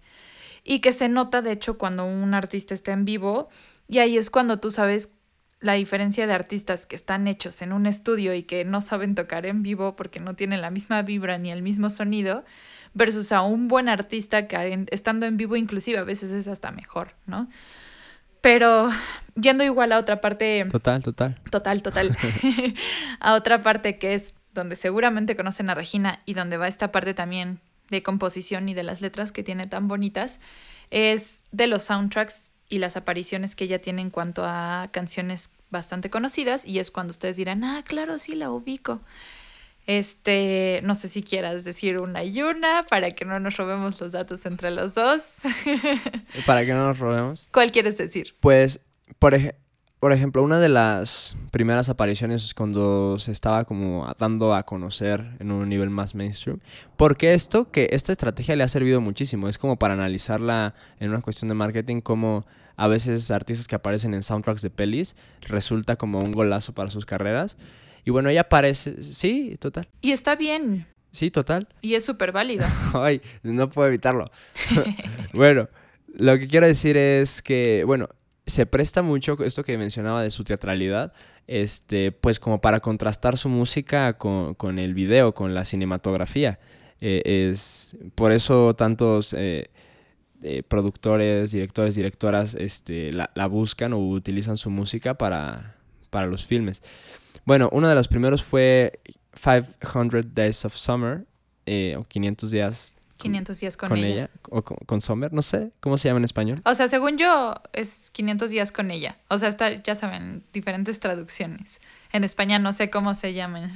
y 0.68 0.80
que 0.80 0.92
se 0.92 1.08
nota 1.08 1.42
de 1.42 1.54
hecho 1.54 1.78
cuando 1.78 2.06
un 2.06 2.34
artista 2.34 2.74
está 2.74 2.92
en 2.92 3.06
vivo 3.06 3.50
y 3.88 4.00
ahí 4.00 4.18
es 4.18 4.30
cuando 4.30 4.60
tú 4.60 4.70
sabes 4.70 5.10
la 5.60 5.74
diferencia 5.74 6.28
de 6.28 6.34
artistas 6.34 6.86
que 6.86 6.96
están 6.96 7.28
hechos 7.28 7.62
en 7.62 7.72
un 7.72 7.88
estudio 7.88 8.36
y 8.36 8.44
que 8.44 8.66
no 8.66 8.82
saben 8.82 9.16
tocar 9.16 9.46
en 9.46 9.64
vivo 9.64 9.96
porque 9.96 10.20
no 10.20 10.36
tienen 10.36 10.62
la 10.62 10.70
misma 10.70 11.02
vibra 11.02 11.38
ni 11.38 11.52
el 11.52 11.64
mismo 11.64 11.90
sonido 11.90 12.44
versus 12.94 13.32
a 13.32 13.42
un 13.42 13.68
buen 13.68 13.90
artista 13.90 14.48
que 14.48 14.86
estando 14.92 15.26
en 15.26 15.38
vivo 15.38 15.56
inclusive 15.56 15.98
a 15.98 16.04
veces 16.04 16.32
es 16.32 16.48
hasta 16.48 16.72
mejor, 16.72 17.16
¿no? 17.26 17.48
Pero 18.42 18.92
yendo 19.36 19.64
igual 19.64 19.92
a 19.94 19.98
otra 19.98 20.22
parte... 20.22 20.68
Total, 20.70 21.02
total. 21.02 21.40
Total, 21.50 21.82
total. 21.82 22.16
a 23.20 23.34
otra 23.34 23.62
parte 23.62 23.98
que 23.98 24.14
es 24.14 24.36
donde 24.54 24.76
seguramente 24.76 25.36
conocen 25.36 25.70
a 25.70 25.76
Regina 25.76 26.22
y 26.26 26.34
donde 26.34 26.58
va 26.58 26.68
esta 26.68 26.92
parte 26.92 27.14
también 27.14 27.60
de 27.90 28.04
composición 28.04 28.70
y 28.70 28.74
de 28.74 28.84
las 28.84 29.02
letras 29.02 29.32
que 29.32 29.44
tiene 29.44 29.68
tan 29.68 29.88
bonitas, 29.88 30.40
es 30.90 31.42
de 31.52 31.68
los 31.68 31.84
soundtracks 31.84 32.54
y 32.70 32.80
las 32.80 32.98
apariciones 32.98 33.56
que 33.56 33.66
ella 33.66 33.80
tiene 33.80 34.02
en 34.02 34.10
cuanto 34.10 34.44
a 34.46 34.90
canciones 34.92 35.52
bastante 35.70 36.10
conocidas 36.10 36.66
y 36.66 36.80
es 36.80 36.92
cuando 36.92 37.12
ustedes 37.12 37.38
dirán, 37.38 37.64
ah, 37.64 37.84
claro, 37.86 38.20
sí, 38.20 38.36
la 38.36 38.52
ubico. 38.52 39.02
Este, 39.86 40.82
no 40.84 40.96
sé 40.96 41.08
si 41.08 41.24
quieras 41.24 41.64
decir 41.64 41.98
una 42.00 42.24
y 42.26 42.42
una 42.42 42.86
para 42.90 43.12
que 43.12 43.24
no 43.24 43.40
nos 43.40 43.56
robemos 43.56 44.00
los 44.02 44.12
datos 44.12 44.46
entre 44.46 44.70
los 44.70 44.96
dos. 44.96 45.44
para 46.46 46.66
que 46.66 46.74
no 46.74 46.88
nos 46.88 47.00
robemos. 47.00 47.48
¿Cuál 47.54 47.72
quieres 47.72 47.98
decir? 47.98 48.36
Pues, 48.42 48.82
por 49.18 49.34
ejemplo, 49.34 49.67
por 50.00 50.14
ejemplo, 50.14 50.44
una 50.44 50.60
de 50.60 50.70
las 50.70 51.36
primeras 51.52 51.90
apariciones 51.90 52.44
es 52.44 52.54
cuando 52.54 53.18
se 53.18 53.32
estaba 53.32 53.66
como 53.66 54.14
dando 54.20 54.54
a 54.54 54.64
conocer 54.64 55.26
en 55.40 55.52
un 55.52 55.68
nivel 55.68 55.90
más 55.90 56.14
mainstream. 56.14 56.60
Porque 56.98 57.34
esto, 57.34 57.72
que 57.72 57.90
esta 57.92 58.12
estrategia 58.12 58.56
le 58.56 58.64
ha 58.64 58.68
servido 58.68 59.02
muchísimo. 59.02 59.50
Es 59.50 59.58
como 59.58 59.78
para 59.78 59.96
analizarla 59.96 60.76
en 61.00 61.10
una 61.10 61.22
cuestión 61.22 61.50
de 61.50 61.56
marketing, 61.56 62.02
como 62.02 62.46
a 62.76 62.88
veces 62.88 63.32
artistas 63.32 63.68
que 63.68 63.76
aparecen 63.76 64.14
en 64.14 64.22
soundtracks 64.22 64.62
de 64.62 64.70
pelis 64.70 65.16
resulta 65.42 65.96
como 65.96 66.20
un 66.20 66.32
golazo 66.32 66.74
para 66.74 66.92
sus 66.92 67.06
carreras. 67.08 67.58
Y 68.06 68.12
bueno, 68.12 68.30
ella 68.30 68.42
aparece, 68.42 69.04
sí, 69.04 69.58
total. 69.60 69.88
Y 70.02 70.12
está 70.12 70.36
bien. 70.36 70.86
Sí, 71.12 71.32
total. 71.32 71.68
Y 71.82 71.96
es 71.96 72.06
súper 72.06 72.32
válido. 72.32 72.68
Ay, 72.94 73.20
no 73.42 73.70
puedo 73.70 73.88
evitarlo. 73.88 74.26
bueno, 75.34 75.68
lo 76.14 76.38
que 76.38 76.48
quiero 76.48 76.68
decir 76.68 76.96
es 76.98 77.42
que, 77.42 77.84
bueno, 77.86 78.10
se 78.48 78.66
presta 78.66 79.02
mucho 79.02 79.38
esto 79.44 79.64
que 79.64 79.78
mencionaba 79.78 80.24
de 80.24 80.32
su 80.32 80.46
teatralidad, 80.46 81.12
este, 81.48 82.14
pues 82.14 82.40
como 82.40 82.62
para 82.62 82.80
contrastar 82.80 83.38
su 83.38 83.50
música 83.50 84.18
con, 84.18 84.56
con 84.56 84.80
el 84.80 84.94
video, 84.94 85.34
con 85.34 85.54
la 85.54 85.66
cinematografía. 85.66 86.58
Eh, 87.02 87.50
es 87.52 87.96
por 88.16 88.32
eso 88.32 88.74
tantos 88.76 89.34
eh, 89.34 89.70
eh, 90.42 90.64
productores, 90.64 91.52
directores, 91.52 91.96
directoras 91.96 92.56
este, 92.56 93.12
la, 93.12 93.30
la, 93.36 93.48
buscan 93.48 93.94
o 93.94 94.00
utilizan 94.00 94.58
su 94.58 94.70
música 94.70 95.16
para, 95.16 95.76
para 96.10 96.28
los 96.28 96.46
filmes. 96.46 96.82
Bueno, 97.46 97.70
uno 97.74 97.90
de 97.90 97.96
los 97.96 98.08
primeros 98.08 98.44
fue 98.44 99.00
500 99.34 100.34
Days 100.34 100.66
of 100.66 100.74
Summer, 100.74 101.26
o 101.98 102.04
500 102.06 102.50
días 102.50 102.94
500 103.18 103.60
días 103.60 103.78
con, 103.78 103.90
con 103.90 103.98
ella. 103.98 104.08
ella. 104.08 104.30
O 104.50 104.64
con, 104.64 104.78
con, 104.86 105.02
Sommer, 105.02 105.34
no 105.34 105.42
sé, 105.42 105.72
¿cómo 105.80 105.98
se 105.98 106.08
llama 106.08 106.20
en 106.20 106.26
español? 106.26 106.62
O 106.66 106.74
sea, 106.74 106.88
según 106.88 107.18
yo, 107.18 107.56
es 107.74 108.12
500 108.12 108.52
días 108.52 108.72
con 108.72 108.92
ella. 108.92 109.18
O 109.30 109.38
sea, 109.38 109.50
está, 109.50 109.82
ya 109.84 109.96
saben, 109.96 110.44
diferentes 110.54 111.00
traducciones. 111.00 111.82
En 112.12 112.24
España 112.24 112.60
no 112.60 112.74
sé 112.74 112.90
cómo 112.90 113.16
se 113.16 113.34
llaman. 113.34 113.72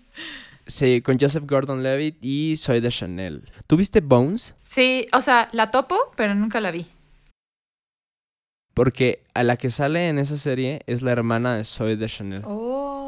sí, 0.66 1.02
con 1.02 1.18
Joseph 1.18 1.44
Gordon-Levitt 1.46 2.18
y 2.20 2.56
Soy 2.56 2.80
de 2.80 2.90
Chanel. 2.90 3.50
¿Tuviste 3.66 4.00
Bones? 4.00 4.54
Sí, 4.64 5.06
o 5.12 5.20
sea, 5.20 5.48
la 5.52 5.70
topo, 5.70 5.96
pero 6.16 6.34
nunca 6.34 6.60
la 6.60 6.70
vi. 6.70 6.86
Porque 8.74 9.22
a 9.34 9.44
la 9.44 9.56
que 9.56 9.70
sale 9.70 10.08
en 10.08 10.18
esa 10.18 10.36
serie 10.36 10.80
es 10.86 11.02
la 11.02 11.12
hermana 11.12 11.56
de 11.56 11.64
Soy 11.64 11.96
de 11.96 12.06
Chanel. 12.06 12.42
Oh, 12.44 13.03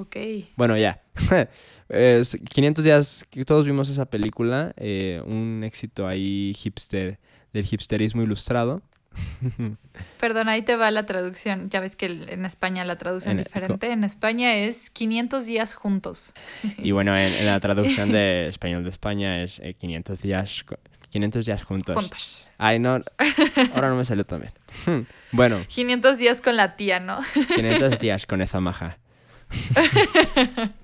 ok. 0.00 0.16
Bueno, 0.56 0.76
ya. 0.76 1.02
es 1.88 2.36
500 2.50 2.84
días, 2.84 3.26
todos 3.46 3.66
vimos 3.66 3.88
esa 3.88 4.06
película, 4.06 4.72
eh, 4.76 5.22
un 5.24 5.62
éxito 5.64 6.06
ahí 6.06 6.52
hipster, 6.54 7.18
del 7.52 7.66
hipsterismo 7.70 8.22
ilustrado. 8.22 8.82
Perdón, 10.20 10.48
ahí 10.48 10.62
te 10.62 10.76
va 10.76 10.90
la 10.90 11.04
traducción. 11.04 11.68
Ya 11.68 11.80
ves 11.80 11.96
que 11.96 12.06
en 12.06 12.44
España 12.44 12.84
la 12.84 12.96
traducen 12.96 13.32
en, 13.32 13.38
diferente. 13.38 13.90
En 13.90 14.04
España 14.04 14.54
es 14.54 14.88
500 14.90 15.46
días 15.46 15.74
juntos. 15.74 16.32
Y 16.78 16.92
bueno, 16.92 17.16
en, 17.16 17.32
en 17.32 17.46
la 17.46 17.58
traducción 17.58 18.12
de 18.12 18.46
español 18.48 18.84
de 18.84 18.90
España 18.90 19.42
es 19.42 19.58
eh, 19.60 19.74
500 19.74 20.22
días 20.22 20.64
500 21.10 21.44
días 21.44 21.62
juntos. 21.62 21.96
Juntos. 21.96 22.50
Ay, 22.56 22.78
no. 22.78 23.02
Ahora 23.74 23.88
no 23.88 23.96
me 23.96 24.04
salió 24.04 24.24
también. 24.24 24.52
Bueno. 25.32 25.64
500 25.68 26.18
días 26.18 26.40
con 26.40 26.56
la 26.56 26.76
tía, 26.76 27.00
¿no? 27.00 27.18
500 27.54 27.98
días 27.98 28.26
con 28.26 28.40
esa 28.40 28.60
maja. 28.60 28.98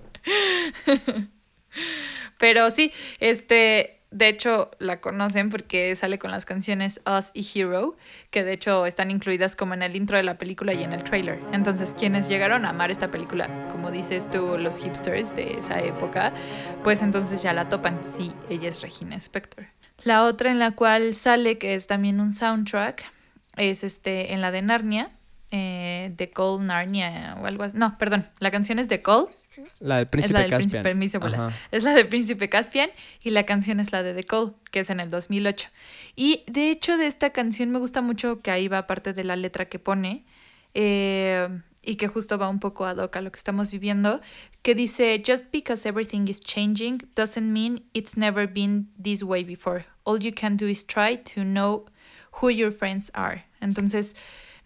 Pero 2.38 2.70
sí, 2.70 2.92
este, 3.18 4.00
de 4.10 4.28
hecho 4.28 4.70
la 4.78 5.00
conocen 5.00 5.50
porque 5.50 5.94
sale 5.94 6.18
con 6.18 6.30
las 6.30 6.46
canciones 6.46 7.00
Us 7.06 7.30
y 7.34 7.46
Hero, 7.54 7.96
que 8.30 8.44
de 8.44 8.52
hecho 8.52 8.86
están 8.86 9.10
incluidas 9.10 9.56
como 9.56 9.74
en 9.74 9.82
el 9.82 9.96
intro 9.96 10.16
de 10.16 10.22
la 10.22 10.38
película 10.38 10.72
y 10.72 10.82
en 10.82 10.92
el 10.92 11.04
trailer. 11.04 11.40
Entonces, 11.52 11.94
quienes 11.96 12.28
llegaron 12.28 12.64
a 12.64 12.70
amar 12.70 12.90
esta 12.90 13.10
película, 13.10 13.68
como 13.70 13.90
dices 13.90 14.30
tú, 14.30 14.58
los 14.58 14.78
hipsters 14.78 15.34
de 15.34 15.58
esa 15.58 15.80
época, 15.80 16.32
pues 16.84 17.02
entonces 17.02 17.42
ya 17.42 17.52
la 17.52 17.68
topan. 17.68 18.00
Sí, 18.04 18.32
ella 18.50 18.68
es 18.68 18.82
Regina 18.82 19.16
Spector. 19.16 19.66
La 20.04 20.24
otra 20.24 20.50
en 20.50 20.58
la 20.58 20.72
cual 20.72 21.14
sale, 21.14 21.58
que 21.58 21.74
es 21.74 21.86
también 21.86 22.20
un 22.20 22.32
soundtrack, 22.32 23.04
es 23.56 23.82
este, 23.82 24.34
en 24.34 24.40
la 24.42 24.50
de 24.50 24.62
Narnia, 24.62 25.10
eh, 25.50 26.12
The 26.16 26.30
Call 26.30 26.66
Narnia 26.66 27.36
o 27.40 27.46
algo 27.46 27.62
así. 27.64 27.76
No, 27.76 27.96
perdón, 27.98 28.26
la 28.40 28.50
canción 28.50 28.78
es 28.78 28.88
The 28.88 29.02
Call 29.02 29.26
La 29.80 29.96
del 29.96 30.04
es 30.04 30.10
príncipe 30.10 30.32
la 30.34 30.40
del 30.40 30.50
Caspian. 30.50 30.82
príncipe, 30.82 30.94
mis 30.94 31.14
abuelas. 31.14 31.54
Es 31.70 31.84
la 31.84 31.94
de 31.94 32.04
Príncipe 32.04 32.48
Caspian 32.48 32.90
y 33.22 33.30
la 33.30 33.44
canción 33.44 33.80
es 33.80 33.92
la 33.92 34.02
de 34.02 34.14
The 34.14 34.24
Call, 34.24 34.54
que 34.70 34.80
es 34.80 34.90
en 34.90 35.00
el 35.00 35.08
2008. 35.10 35.68
Y 36.16 36.42
de 36.46 36.70
hecho 36.70 36.96
de 36.96 37.06
esta 37.06 37.30
canción 37.30 37.70
me 37.70 37.78
gusta 37.78 38.02
mucho 38.02 38.40
que 38.40 38.50
ahí 38.50 38.68
va 38.68 38.86
parte 38.86 39.12
de 39.12 39.24
la 39.24 39.36
letra 39.36 39.66
que 39.66 39.78
pone 39.78 40.24
eh, 40.74 41.48
y 41.82 41.94
que 41.96 42.08
justo 42.08 42.36
va 42.36 42.48
un 42.48 42.58
poco 42.58 42.84
ad 42.84 42.98
hoc 42.98 43.16
a 43.16 43.20
lo 43.20 43.30
que 43.30 43.38
estamos 43.38 43.70
viviendo, 43.70 44.20
que 44.62 44.74
dice, 44.74 45.22
Just 45.24 45.52
because 45.52 45.88
everything 45.88 46.26
is 46.28 46.40
changing 46.40 46.98
doesn't 47.14 47.52
mean 47.52 47.84
it's 47.92 48.16
never 48.16 48.46
been 48.48 48.88
this 49.00 49.22
way 49.22 49.44
before. 49.44 49.86
All 50.04 50.18
you 50.18 50.32
can 50.34 50.56
do 50.56 50.66
is 50.66 50.84
try 50.84 51.16
to 51.16 51.42
know 51.44 51.86
who 52.42 52.50
your 52.50 52.72
friends 52.72 53.10
are. 53.14 53.44
Entonces, 53.60 54.16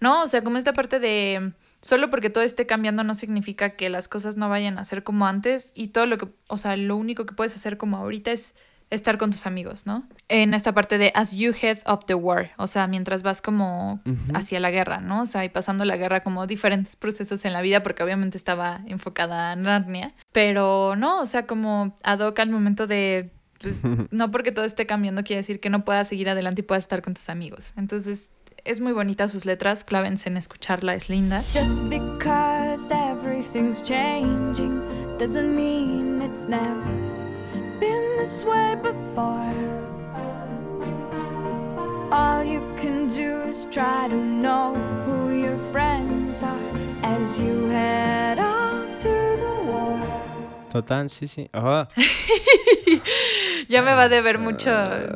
no, 0.00 0.22
o 0.22 0.28
sea, 0.28 0.42
como 0.42 0.58
esta 0.58 0.72
parte 0.72 0.98
de 0.98 1.52
solo 1.80 2.10
porque 2.10 2.30
todo 2.30 2.44
esté 2.44 2.66
cambiando 2.66 3.04
no 3.04 3.14
significa 3.14 3.70
que 3.70 3.88
las 3.88 4.08
cosas 4.08 4.36
no 4.36 4.48
vayan 4.48 4.78
a 4.78 4.84
ser 4.84 5.02
como 5.02 5.26
antes 5.26 5.72
y 5.74 5.88
todo 5.88 6.06
lo 6.06 6.18
que, 6.18 6.28
o 6.48 6.58
sea, 6.58 6.76
lo 6.76 6.96
único 6.96 7.26
que 7.26 7.34
puedes 7.34 7.54
hacer 7.54 7.76
como 7.76 7.96
ahorita 7.96 8.32
es 8.32 8.54
estar 8.90 9.18
con 9.18 9.30
tus 9.30 9.46
amigos, 9.46 9.86
¿no? 9.86 10.06
En 10.28 10.52
esta 10.52 10.74
parte 10.74 10.98
de 10.98 11.12
as 11.14 11.32
you 11.36 11.52
head 11.60 11.78
of 11.86 12.04
the 12.06 12.14
war, 12.14 12.50
o 12.56 12.66
sea, 12.66 12.88
mientras 12.88 13.22
vas 13.22 13.40
como 13.40 14.00
hacia 14.34 14.58
la 14.58 14.70
guerra, 14.70 14.98
¿no? 14.98 15.22
O 15.22 15.26
sea, 15.26 15.44
y 15.44 15.48
pasando 15.48 15.84
la 15.84 15.96
guerra 15.96 16.20
como 16.20 16.46
diferentes 16.46 16.96
procesos 16.96 17.44
en 17.44 17.52
la 17.52 17.62
vida, 17.62 17.82
porque 17.82 18.02
obviamente 18.02 18.36
estaba 18.36 18.80
enfocada 18.86 19.52
en 19.52 19.62
Narnia, 19.62 20.12
pero 20.32 20.96
no, 20.96 21.20
o 21.20 21.26
sea, 21.26 21.46
como 21.46 21.94
ad 22.02 22.18
hoc 22.20 22.38
al 22.40 22.50
momento 22.50 22.88
de, 22.88 23.30
pues, 23.60 23.84
no 24.10 24.30
porque 24.32 24.50
todo 24.50 24.64
esté 24.64 24.86
cambiando 24.86 25.22
quiere 25.22 25.40
decir 25.40 25.60
que 25.60 25.70
no 25.70 25.84
puedas 25.84 26.08
seguir 26.08 26.28
adelante 26.28 26.62
y 26.62 26.64
puedas 26.64 26.84
estar 26.84 27.00
con 27.00 27.14
tus 27.14 27.28
amigos. 27.28 27.72
Entonces, 27.76 28.32
es 28.64 28.80
muy 28.80 28.92
bonita 28.92 29.28
sus 29.28 29.44
letras, 29.44 29.84
clávense 29.84 30.28
en 30.28 30.36
escucharla, 30.36 30.94
es 30.94 31.08
linda. 31.08 31.42
Just 31.52 31.76
because 31.88 32.90
everything's 32.90 33.82
changing 33.82 34.82
doesn't 35.18 35.54
mean 35.54 36.22
it's 36.22 36.46
never 36.46 36.84
been 37.78 38.16
this 38.18 38.44
way 38.44 38.74
before. 38.76 39.54
All 42.12 42.44
you 42.44 42.60
can 42.76 43.06
do 43.06 43.42
is 43.48 43.66
try 43.70 44.08
to 44.08 44.16
know 44.16 44.74
who 45.06 45.30
your 45.30 45.58
friends 45.72 46.42
are 46.42 46.58
as 47.02 47.40
you 47.40 47.68
head 47.68 48.38
off 48.38 48.98
to 48.98 49.08
the 49.08 49.70
war. 49.70 50.00
Total, 50.70 51.08
sí, 51.08 51.26
sí. 51.26 51.48
Ajá. 51.52 51.88
Ya 53.68 53.82
me 53.82 53.94
va 53.94 54.02
a 54.04 54.08
deber 54.08 54.40
mucho. 54.40 54.70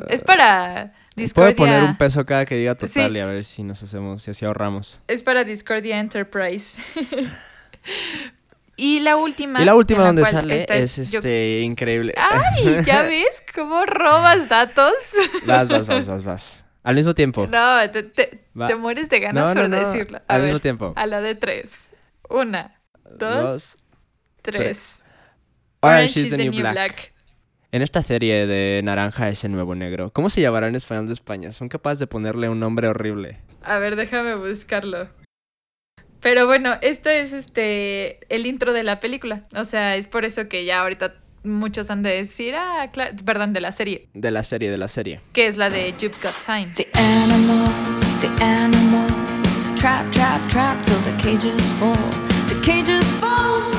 Es 0.07 0.23
para 0.23 0.93
Puede 1.15 1.53
poner 1.53 1.75
Discordia. 1.75 1.83
un 1.91 1.97
peso 1.97 2.25
cada 2.25 2.45
que 2.45 2.55
diga 2.55 2.75
total 2.75 3.11
Sí. 3.11 3.17
y 3.17 3.19
a 3.21 3.25
ver 3.25 3.43
si 3.45 3.63
nos 3.63 3.81
hacemos, 3.81 4.21
si 4.21 4.31
así 4.31 4.43
ahorramos. 4.45 4.99
Es 5.07 5.23
para 5.23 5.43
Discordia 5.45 5.99
Enterprise. 5.99 6.77
y 8.77 8.99
la 8.99 9.15
última. 9.15 9.61
Y 9.61 9.65
la 9.65 9.75
última 9.75 10.05
donde 10.05 10.25
sale 10.25 10.65
es, 10.69 10.95
yo- 11.11 11.19
este 11.19 11.61
increíble. 11.61 12.13
Ay, 12.17 12.81
¿ya 12.85 13.03
ves 13.03 13.41
cómo 13.53 13.85
robas 13.85 14.49
datos? 14.49 14.93
Vas, 15.45 15.67
vas, 15.69 15.87
vas, 15.87 16.05
vas, 16.05 16.23
vas. 16.23 16.65
Al 16.83 16.95
mismo 16.95 17.15
tiempo. 17.15 17.47
No, 17.47 17.89
te, 17.91 18.03
te- 18.03 18.45
te 18.67 18.75
mueres 18.75 19.09
de 19.09 19.19
ganas 19.19 19.47
No, 19.47 19.53
por 19.61 19.69
no, 19.69 19.77
no, 19.79 19.85
decirlo. 19.89 20.21
al 20.27 20.41
ver, 20.41 20.47
mismo 20.49 20.59
tiempo. 20.59 20.93
A 20.95 21.05
la 21.07 21.21
de 21.21 21.33
tres. 21.35 21.91
Una, 22.29 22.79
dos, 23.17 23.77
tres. 24.41 25.01
Orange 25.79 26.19
is 26.19 26.29
the 26.31 26.37
New 26.37 26.51
Black. 26.59 27.13
En 27.75 27.81
esta 27.81 28.01
serie 28.01 28.47
de 28.47 28.79
Naranja 28.85 29.27
es 29.27 29.43
el 29.43 29.51
nuevo 29.51 29.75
negro, 29.75 30.09
¿cómo 30.13 30.29
se 30.29 30.39
llamará 30.39 30.69
en 30.69 30.75
español 30.75 31.07
de 31.07 31.11
España? 31.11 31.51
Son 31.51 31.67
capaces 31.67 31.99
de 31.99 32.07
ponerle 32.07 32.47
un 32.47 32.57
nombre 32.57 32.87
horrible. 32.87 33.41
A 33.63 33.79
ver, 33.79 33.97
déjame 33.97 34.33
buscarlo. 34.35 35.09
Pero 36.21 36.45
bueno, 36.45 36.75
esto 36.81 37.09
es 37.09 37.33
este 37.33 38.33
el 38.33 38.45
intro 38.45 38.71
de 38.71 38.83
la 38.83 39.01
película. 39.01 39.45
O 39.57 39.65
sea, 39.65 39.97
es 39.97 40.07
por 40.07 40.23
eso 40.23 40.47
que 40.47 40.63
ya 40.63 40.83
ahorita 40.83 41.15
muchos 41.43 41.89
han 41.89 42.01
de 42.01 42.11
decir, 42.11 42.55
ah, 42.55 42.91
claro, 42.93 43.13
perdón, 43.25 43.51
de 43.51 43.59
la 43.59 43.73
serie, 43.73 44.07
De 44.13 44.31
la 44.31 44.45
serie, 44.45 44.71
de 44.71 44.77
la 44.77 44.87
serie. 44.87 45.19
que 45.33 45.45
es 45.45 45.57
la 45.57 45.69
de 45.69 45.93
You've 45.99 46.15
Got 46.23 46.45
Time. 46.45 46.71
The 46.77 46.87
animals, 46.93 48.21
the 48.21 48.41
animals, 48.41 49.75
trap, 49.75 50.09
trap, 50.11 50.47
trap 50.47 50.81
till 50.85 50.95
the 51.03 51.21
cages 51.21 51.61
fall. 51.77 51.93
The 52.47 52.55
cages 52.65 53.03
fall. 53.19 53.69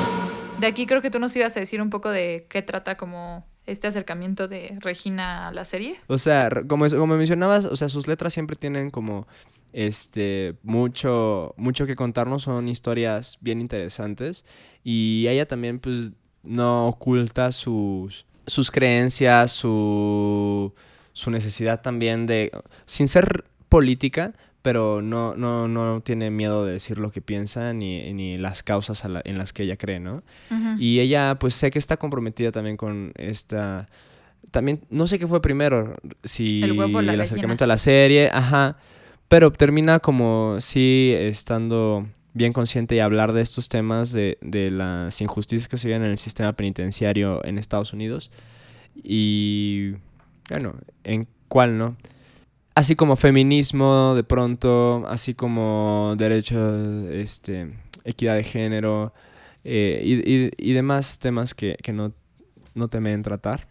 De 0.59 0.67
aquí 0.67 0.85
creo 0.85 1.01
que 1.01 1.09
tú 1.09 1.17
nos 1.17 1.35
ibas 1.35 1.57
a 1.57 1.61
decir 1.61 1.81
un 1.81 1.89
poco 1.89 2.11
de 2.11 2.45
qué 2.47 2.61
trata 2.61 2.95
como 2.95 3.56
este 3.67 3.87
acercamiento 3.87 4.47
de 4.47 4.77
Regina 4.79 5.47
a 5.47 5.51
la 5.51 5.65
serie. 5.65 5.99
O 6.07 6.17
sea, 6.17 6.49
como, 6.67 6.89
como 6.89 7.17
mencionabas, 7.17 7.65
o 7.65 7.75
sea, 7.75 7.89
sus 7.89 8.07
letras 8.07 8.33
siempre 8.33 8.55
tienen 8.55 8.89
como 8.89 9.27
este 9.73 10.55
mucho 10.63 11.53
mucho 11.57 11.85
que 11.85 11.95
contarnos, 11.95 12.43
son 12.43 12.67
historias 12.69 13.37
bien 13.41 13.61
interesantes 13.61 14.45
y 14.83 15.27
ella 15.27 15.47
también 15.47 15.79
pues 15.79 16.11
no 16.43 16.87
oculta 16.87 17.51
sus 17.51 18.25
sus 18.47 18.71
creencias, 18.71 19.51
su 19.51 20.73
su 21.13 21.31
necesidad 21.31 21.81
también 21.81 22.25
de 22.25 22.51
sin 22.85 23.07
ser 23.07 23.45
política, 23.69 24.33
pero 24.67 25.01
no 25.01 25.33
no 25.35 25.69
no 25.69 26.01
tiene 26.01 26.29
miedo 26.29 26.65
de 26.65 26.73
decir 26.73 26.99
lo 26.99 27.09
que 27.09 27.21
piensa 27.21 27.71
ni, 27.71 28.11
ni 28.13 28.37
las 28.37 28.63
causas 28.63 29.05
la- 29.05 29.21
en 29.23 29.37
las 29.37 29.53
que 29.53 29.63
ella 29.63 29.77
cree, 29.77 30.01
¿no? 30.01 30.23
Y 30.77 30.99
ella, 30.99 31.37
pues 31.39 31.53
sé 31.55 31.71
que 31.71 31.79
está 31.79 31.95
comprometida 31.95 32.51
también 32.51 32.75
con 32.75 33.13
esta. 33.15 33.85
También, 34.51 34.81
no 34.89 35.07
sé 35.07 35.19
qué 35.19 35.27
fue 35.27 35.41
primero, 35.41 35.95
si 36.23 36.61
El 36.63 36.73
huevo 36.73 37.01
la 37.01 37.13
el 37.13 37.21
acercamiento 37.21 37.63
a 37.63 37.67
la 37.67 37.77
serie, 37.77 38.29
ajá. 38.33 38.75
Pero 39.29 39.51
termina 39.51 39.99
como 39.99 40.57
sí 40.59 41.13
estando 41.17 42.05
bien 42.33 42.51
consciente 42.51 42.95
y 42.95 42.99
hablar 42.99 43.31
de 43.31 43.41
estos 43.41 43.69
temas, 43.69 44.11
de, 44.11 44.37
de 44.41 44.69
las 44.69 45.21
injusticias 45.21 45.67
que 45.69 45.77
se 45.77 45.87
viven 45.87 46.03
en 46.03 46.11
el 46.11 46.17
sistema 46.17 46.51
penitenciario 46.53 47.41
en 47.45 47.57
Estados 47.57 47.93
Unidos. 47.93 48.31
Y 49.01 49.93
bueno, 50.49 50.75
en 51.03 51.25
cuál, 51.47 51.77
¿no? 51.77 51.95
Así 52.77 52.93
como 52.95 53.15
feminismo 53.15 54.13
de 54.15 54.23
pronto, 54.23 55.03
así 55.07 55.33
como 55.33 56.13
derechos, 56.17 57.09
este, 57.11 57.73
equidad 58.03 58.35
de 58.35 58.43
género 58.43 59.13
eh, 59.63 59.99
y, 60.03 60.13
y- 60.31 60.51
y 60.57 60.73
demás 60.73 61.17
temas 61.17 61.53
que, 61.55 61.75
que 61.81 61.91
no, 61.91 62.13
no 62.75 62.87
temen 62.87 63.23
tratar. 63.23 63.67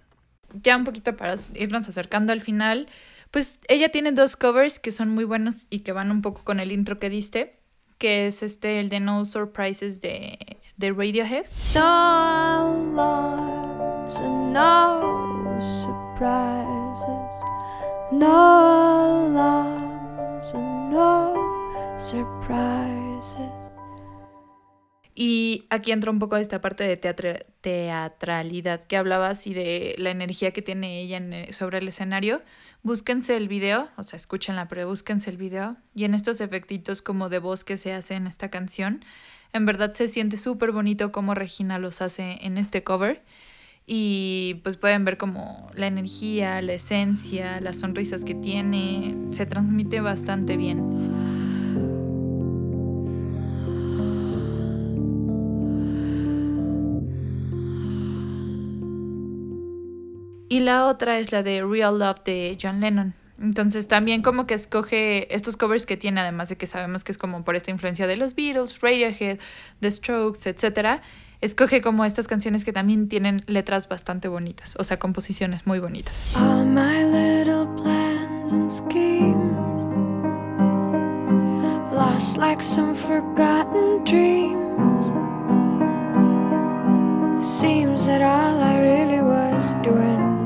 ya 0.62 0.77
un 0.77 0.83
poquito 0.85 1.16
para 1.16 1.35
irnos 1.55 1.88
acercando 1.88 2.33
al 2.33 2.40
final, 2.40 2.88
pues 3.31 3.59
ella 3.69 3.90
tiene 3.90 4.11
dos 4.11 4.35
covers 4.37 4.79
que 4.81 4.90
son 4.90 5.11
muy 5.11 5.25
buenos 5.25 5.66
y 5.71 5.81
que 5.85 5.92
van 5.92 6.11
un 6.11 6.21
poco 6.23 6.42
con 6.42 6.59
el 6.59 6.73
intro 6.73 6.99
que 6.99 7.09
diste, 7.09 7.61
que 7.99 8.27
es 8.27 8.42
este, 8.42 8.81
el 8.81 8.88
de 8.88 8.99
No 9.01 9.25
Surprises 9.25 10.01
de, 10.01 10.37
de 10.77 10.90
Radiohead. 10.92 11.47
No 11.75 11.83
alarms 12.99 14.16
and 14.16 14.53
no 14.53 15.59
surprises. 15.61 17.42
No 18.12 19.33
alarms 19.35 20.55
and 20.55 20.92
no 20.92 21.35
surprises. 21.99 23.51
Y 25.19 25.64
aquí 25.71 25.92
entra 25.92 26.11
un 26.11 26.19
poco 26.19 26.37
esta 26.37 26.61
parte 26.61 26.85
de 26.85 27.01
teatra- 27.01 27.47
teatralidad 27.62 28.85
que 28.85 28.97
hablabas 28.99 29.47
y 29.47 29.55
de 29.55 29.95
la 29.99 30.11
energía 30.11 30.53
que 30.53 30.62
tiene 30.62 31.01
ella 31.01 31.19
eh, 31.19 31.53
sobre 31.53 31.79
el 31.79 31.88
escenario. 31.88 32.42
Búsquense 32.83 33.37
el 33.37 33.49
video, 33.49 33.88
o 33.97 34.03
sea, 34.03 34.19
escúchenla, 34.19 34.69
pero 34.69 34.87
búsquense 34.87 35.31
el 35.31 35.38
video. 35.38 35.77
Y 35.95 36.05
en 36.05 36.14
estos 36.14 36.40
efectitos 36.40 37.01
como 37.03 37.29
de 37.29 37.38
voz 37.38 37.64
que 37.64 37.79
se 37.79 37.95
hace 37.95 38.14
en 38.14 38.27
esta 38.27 38.51
canción, 38.51 39.03
en 39.55 39.64
verdad 39.64 39.95
se 39.95 40.07
siente 40.09 40.37
súper 40.37 40.71
bonito 40.71 41.11
como 41.12 41.35
Regina 41.35 41.79
los 41.79 42.03
hace 42.03 42.38
en 42.42 42.59
este 42.59 42.85
cover. 42.85 43.25
Y 43.88 44.61
pues 44.64 44.77
pueden 44.77 45.05
ver 45.05 45.16
como 45.16 45.70
la 45.75 45.87
energía, 45.87 46.61
la 46.61 46.72
esencia, 46.72 47.61
las 47.61 47.79
sonrisas 47.79 48.25
que 48.25 48.35
tiene, 48.35 49.16
se 49.31 49.46
transmite 49.46 50.01
bastante 50.01 50.57
bien. 50.57 50.83
Y 60.49 60.61
la 60.61 60.87
otra 60.87 61.18
es 61.18 61.31
la 61.33 61.42
de 61.42 61.62
Real 61.62 61.99
Love 61.99 62.25
de 62.25 62.59
John 62.61 62.81
Lennon. 62.81 63.26
Entonces 63.40 63.87
también 63.88 64.22
como 64.22 64.46
que 64.46 64.55
escoge 64.55 65.35
estos 65.35 65.57
covers 65.57 65.85
que 65.85 65.96
tiene, 65.96 66.20
además 66.20 66.49
de 66.49 66.57
que 66.57 66.66
sabemos 66.66 67.05
que 67.05 67.12
es 67.12 67.18
como 67.18 67.44
por 67.44 67.57
esta 67.57 67.70
influencia 67.70 68.07
de 68.07 68.16
los 68.16 68.35
Beatles, 68.35 68.81
Radiohead, 68.81 69.38
The 69.81 69.90
Strokes, 69.90 70.49
etc. 70.49 71.01
Escoge 71.40 71.83
como 71.83 72.05
estas 72.05 72.29
canciones 72.29 72.64
que 72.64 72.72
también 72.72 73.09
tienen 73.09 73.42
letras 73.46 73.88
bastante 73.88 74.29
bonitas, 74.29 74.75
o 74.79 74.85
sea, 74.85 74.99
composiciones 74.99 75.66
muy 75.66 75.81
bonitas. 75.81 76.35
All 76.37 76.64
my 76.64 77.05
little 77.05 77.66
plans 77.77 78.53
and 78.53 78.70
schemes 78.70 79.57
lost 81.92 82.38
like 82.38 82.62
some 82.62 82.94
forgotten 82.94 84.03
dreams. 84.05 84.66
Seems 87.44 88.07
that 88.07 88.22
all 88.22 88.59
I 88.59 88.79
really 88.79 89.20
was 89.20 89.75
doing 89.83 90.37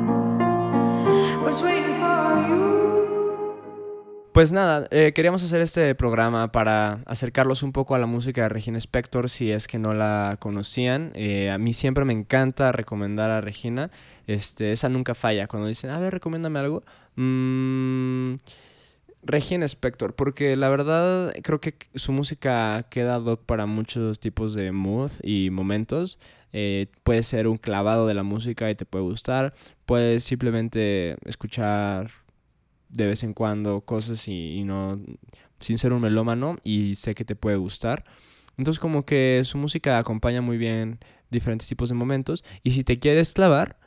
was 1.44 1.62
waiting 1.62 1.94
for 2.00 2.48
you. 2.48 2.79
Pues 4.40 4.52
nada, 4.52 4.88
eh, 4.90 5.12
queríamos 5.12 5.42
hacer 5.42 5.60
este 5.60 5.94
programa 5.94 6.50
para 6.50 7.02
acercarlos 7.04 7.62
un 7.62 7.72
poco 7.72 7.94
a 7.94 7.98
la 7.98 8.06
música 8.06 8.40
de 8.40 8.48
Regina 8.48 8.78
Spector 8.78 9.28
si 9.28 9.52
es 9.52 9.68
que 9.68 9.78
no 9.78 9.92
la 9.92 10.38
conocían. 10.40 11.12
Eh, 11.14 11.50
a 11.50 11.58
mí 11.58 11.74
siempre 11.74 12.06
me 12.06 12.14
encanta 12.14 12.72
recomendar 12.72 13.30
a 13.30 13.42
Regina. 13.42 13.90
Este, 14.26 14.72
esa 14.72 14.88
nunca 14.88 15.14
falla. 15.14 15.46
Cuando 15.46 15.68
dicen, 15.68 15.90
a 15.90 15.98
ver, 15.98 16.14
recomiéndame 16.14 16.58
algo. 16.58 16.82
Mm, 17.16 18.36
Regina 19.22 19.66
Spector, 19.66 20.14
porque 20.14 20.56
la 20.56 20.70
verdad 20.70 21.34
creo 21.42 21.60
que 21.60 21.74
su 21.94 22.12
música 22.12 22.86
queda 22.88 23.18
doc 23.18 23.44
para 23.44 23.66
muchos 23.66 24.20
tipos 24.20 24.54
de 24.54 24.72
mood 24.72 25.10
y 25.22 25.50
momentos. 25.50 26.18
Eh, 26.54 26.86
puede 27.02 27.24
ser 27.24 27.46
un 27.46 27.58
clavado 27.58 28.06
de 28.06 28.14
la 28.14 28.22
música 28.22 28.70
y 28.70 28.74
te 28.74 28.86
puede 28.86 29.04
gustar. 29.04 29.52
Puedes 29.84 30.24
simplemente 30.24 31.16
escuchar 31.26 32.10
de 32.90 33.06
vez 33.06 33.22
en 33.22 33.34
cuando 33.34 33.80
cosas 33.82 34.26
y, 34.28 34.58
y 34.58 34.64
no 34.64 35.00
sin 35.60 35.78
ser 35.78 35.92
un 35.92 36.00
melómano 36.00 36.56
y 36.64 36.94
sé 36.96 37.14
que 37.14 37.24
te 37.24 37.36
puede 37.36 37.56
gustar. 37.56 38.04
Entonces 38.56 38.80
como 38.80 39.04
que 39.04 39.42
su 39.44 39.58
música 39.58 39.98
acompaña 39.98 40.42
muy 40.42 40.58
bien 40.58 40.98
diferentes 41.30 41.68
tipos 41.68 41.88
de 41.88 41.94
momentos 41.94 42.44
y 42.62 42.72
si 42.72 42.84
te 42.84 42.98
quieres 42.98 43.32
clavar, 43.32 43.78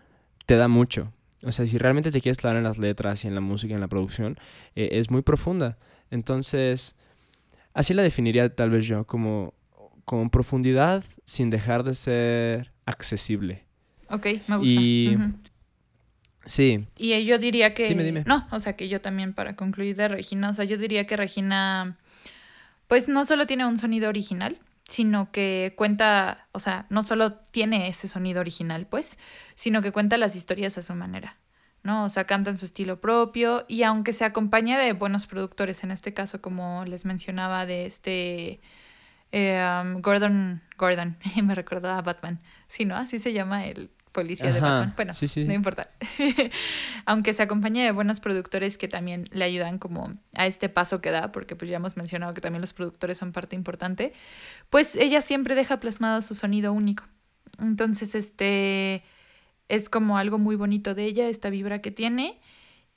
te 0.45 0.55
da 0.55 0.67
mucho. 0.67 1.11
O 1.43 1.51
sea, 1.51 1.67
si 1.67 1.77
realmente 1.77 2.11
te 2.11 2.21
quieres 2.21 2.37
clavar 2.37 2.57
en 2.57 2.63
las 2.63 2.77
letras 2.77 3.23
y 3.23 3.27
en 3.27 3.35
la 3.35 3.41
música 3.41 3.73
y 3.73 3.75
en 3.75 3.81
la 3.81 3.87
producción, 3.87 4.37
eh, 4.75 4.89
es 4.93 5.11
muy 5.11 5.21
profunda. 5.21 5.77
Entonces, 6.09 6.95
así 7.73 7.93
la 7.93 8.01
definiría 8.01 8.53
tal 8.55 8.69
vez 8.69 8.85
yo, 8.85 9.05
como, 9.05 9.53
como 10.05 10.29
profundidad 10.29 11.03
sin 11.25 11.49
dejar 11.49 11.83
de 11.83 11.95
ser 11.95 12.71
accesible. 12.85 13.65
Ok, 14.09 14.27
me 14.47 14.57
gusta. 14.57 14.81
Y. 14.81 15.17
sí, 16.45 16.87
Y 16.97 17.23
yo 17.25 17.37
diría 17.37 17.73
que... 17.73 17.89
Dime, 17.89 18.03
dime. 18.03 18.23
No, 18.25 18.47
o 18.51 18.59
sea, 18.59 18.75
que 18.75 18.89
yo 18.89 19.01
también 19.01 19.33
para 19.33 19.55
concluir 19.55 19.95
de 19.95 20.07
Regina, 20.07 20.49
o 20.49 20.53
sea, 20.53 20.65
yo 20.65 20.77
diría 20.77 21.05
que 21.05 21.17
Regina, 21.17 21.97
pues 22.87 23.07
no 23.09 23.25
solo 23.25 23.47
tiene 23.47 23.65
un 23.65 23.77
sonido 23.77 24.09
original, 24.09 24.59
sino 24.85 25.31
que 25.31 25.73
cuenta, 25.77 26.47
o 26.51 26.59
sea, 26.59 26.85
no 26.89 27.03
solo 27.03 27.33
tiene 27.33 27.87
ese 27.87 28.07
sonido 28.07 28.41
original, 28.41 28.85
pues, 28.87 29.17
sino 29.55 29.81
que 29.81 29.91
cuenta 29.91 30.17
las 30.17 30.35
historias 30.35 30.77
a 30.77 30.81
su 30.81 30.93
manera, 30.93 31.37
¿no? 31.83 32.03
O 32.03 32.09
sea, 32.09 32.25
canta 32.25 32.49
en 32.49 32.57
su 32.57 32.65
estilo 32.65 32.99
propio 32.99 33.65
y 33.69 33.83
aunque 33.83 34.11
se 34.13 34.25
acompaña 34.25 34.77
de 34.77 34.93
buenos 34.93 35.25
productores, 35.27 35.83
en 35.83 35.91
este 35.91 36.13
caso, 36.13 36.41
como 36.41 36.83
les 36.85 37.05
mencionaba, 37.05 37.65
de 37.65 37.85
este... 37.85 38.59
eh, 39.31 39.81
um, 39.83 40.01
Gordon, 40.01 40.61
Gordon, 40.77 41.17
me 41.43 41.55
recordó 41.55 41.89
a 41.89 42.01
Batman. 42.01 42.41
Sí, 42.67 42.85
¿no? 42.85 42.95
Así 42.95 43.19
se 43.19 43.31
llama 43.33 43.65
el 43.65 43.89
policía 44.13 44.53
de 44.53 44.61
Batman. 44.61 44.93
Bueno, 44.95 45.13
sí, 45.13 45.27
sí. 45.27 45.43
no 45.43 45.53
importa. 45.53 45.89
Aunque 47.05 47.33
se 47.33 47.43
acompaña 47.43 47.83
de 47.83 47.91
buenos 47.91 48.21
productores 48.21 48.77
que 48.77 48.87
también 48.87 49.27
le 49.31 49.43
ayudan 49.43 49.79
como 49.79 50.13
a 50.33 50.47
este 50.47 50.69
paso 50.69 51.01
que 51.01 51.11
da, 51.11 51.33
porque 51.33 51.57
pues 51.57 51.69
ya 51.69 51.77
hemos 51.77 51.97
mencionado 51.97 52.33
que 52.33 52.39
también 52.39 52.61
los 52.61 52.71
productores 52.71 53.17
son 53.17 53.33
parte 53.33 53.55
importante, 53.57 54.13
pues 54.69 54.95
ella 54.95 55.21
siempre 55.21 55.55
deja 55.55 55.79
plasmado 55.79 56.21
su 56.21 56.35
sonido 56.35 56.71
único. 56.71 57.03
Entonces, 57.59 58.15
este 58.15 59.03
es 59.67 59.89
como 59.89 60.17
algo 60.17 60.37
muy 60.37 60.55
bonito 60.55 60.95
de 60.95 61.05
ella, 61.05 61.27
esta 61.27 61.49
vibra 61.49 61.81
que 61.81 61.91
tiene. 61.91 62.39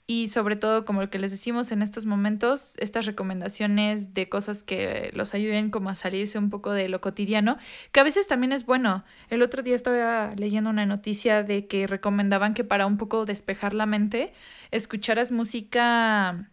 Y 0.08 0.28
sobre 0.28 0.54
todo, 0.54 0.84
como 0.84 1.00
lo 1.00 1.10
que 1.10 1.18
les 1.18 1.32
decimos 1.32 1.72
en 1.72 1.82
estos 1.82 2.06
momentos, 2.06 2.76
estas 2.78 3.06
recomendaciones 3.06 4.14
de 4.14 4.28
cosas 4.28 4.62
que 4.62 5.10
los 5.14 5.34
ayuden 5.34 5.70
como 5.70 5.90
a 5.90 5.96
salirse 5.96 6.38
un 6.38 6.48
poco 6.48 6.70
de 6.70 6.88
lo 6.88 7.00
cotidiano, 7.00 7.56
que 7.90 7.98
a 7.98 8.04
veces 8.04 8.28
también 8.28 8.52
es 8.52 8.64
bueno. 8.64 9.04
El 9.30 9.42
otro 9.42 9.64
día 9.64 9.74
estaba 9.74 10.30
leyendo 10.36 10.70
una 10.70 10.86
noticia 10.86 11.42
de 11.42 11.66
que 11.66 11.88
recomendaban 11.88 12.54
que 12.54 12.62
para 12.62 12.86
un 12.86 12.98
poco 12.98 13.26
despejar 13.26 13.74
la 13.74 13.86
mente, 13.86 14.32
escucharas 14.70 15.32
música 15.32 16.50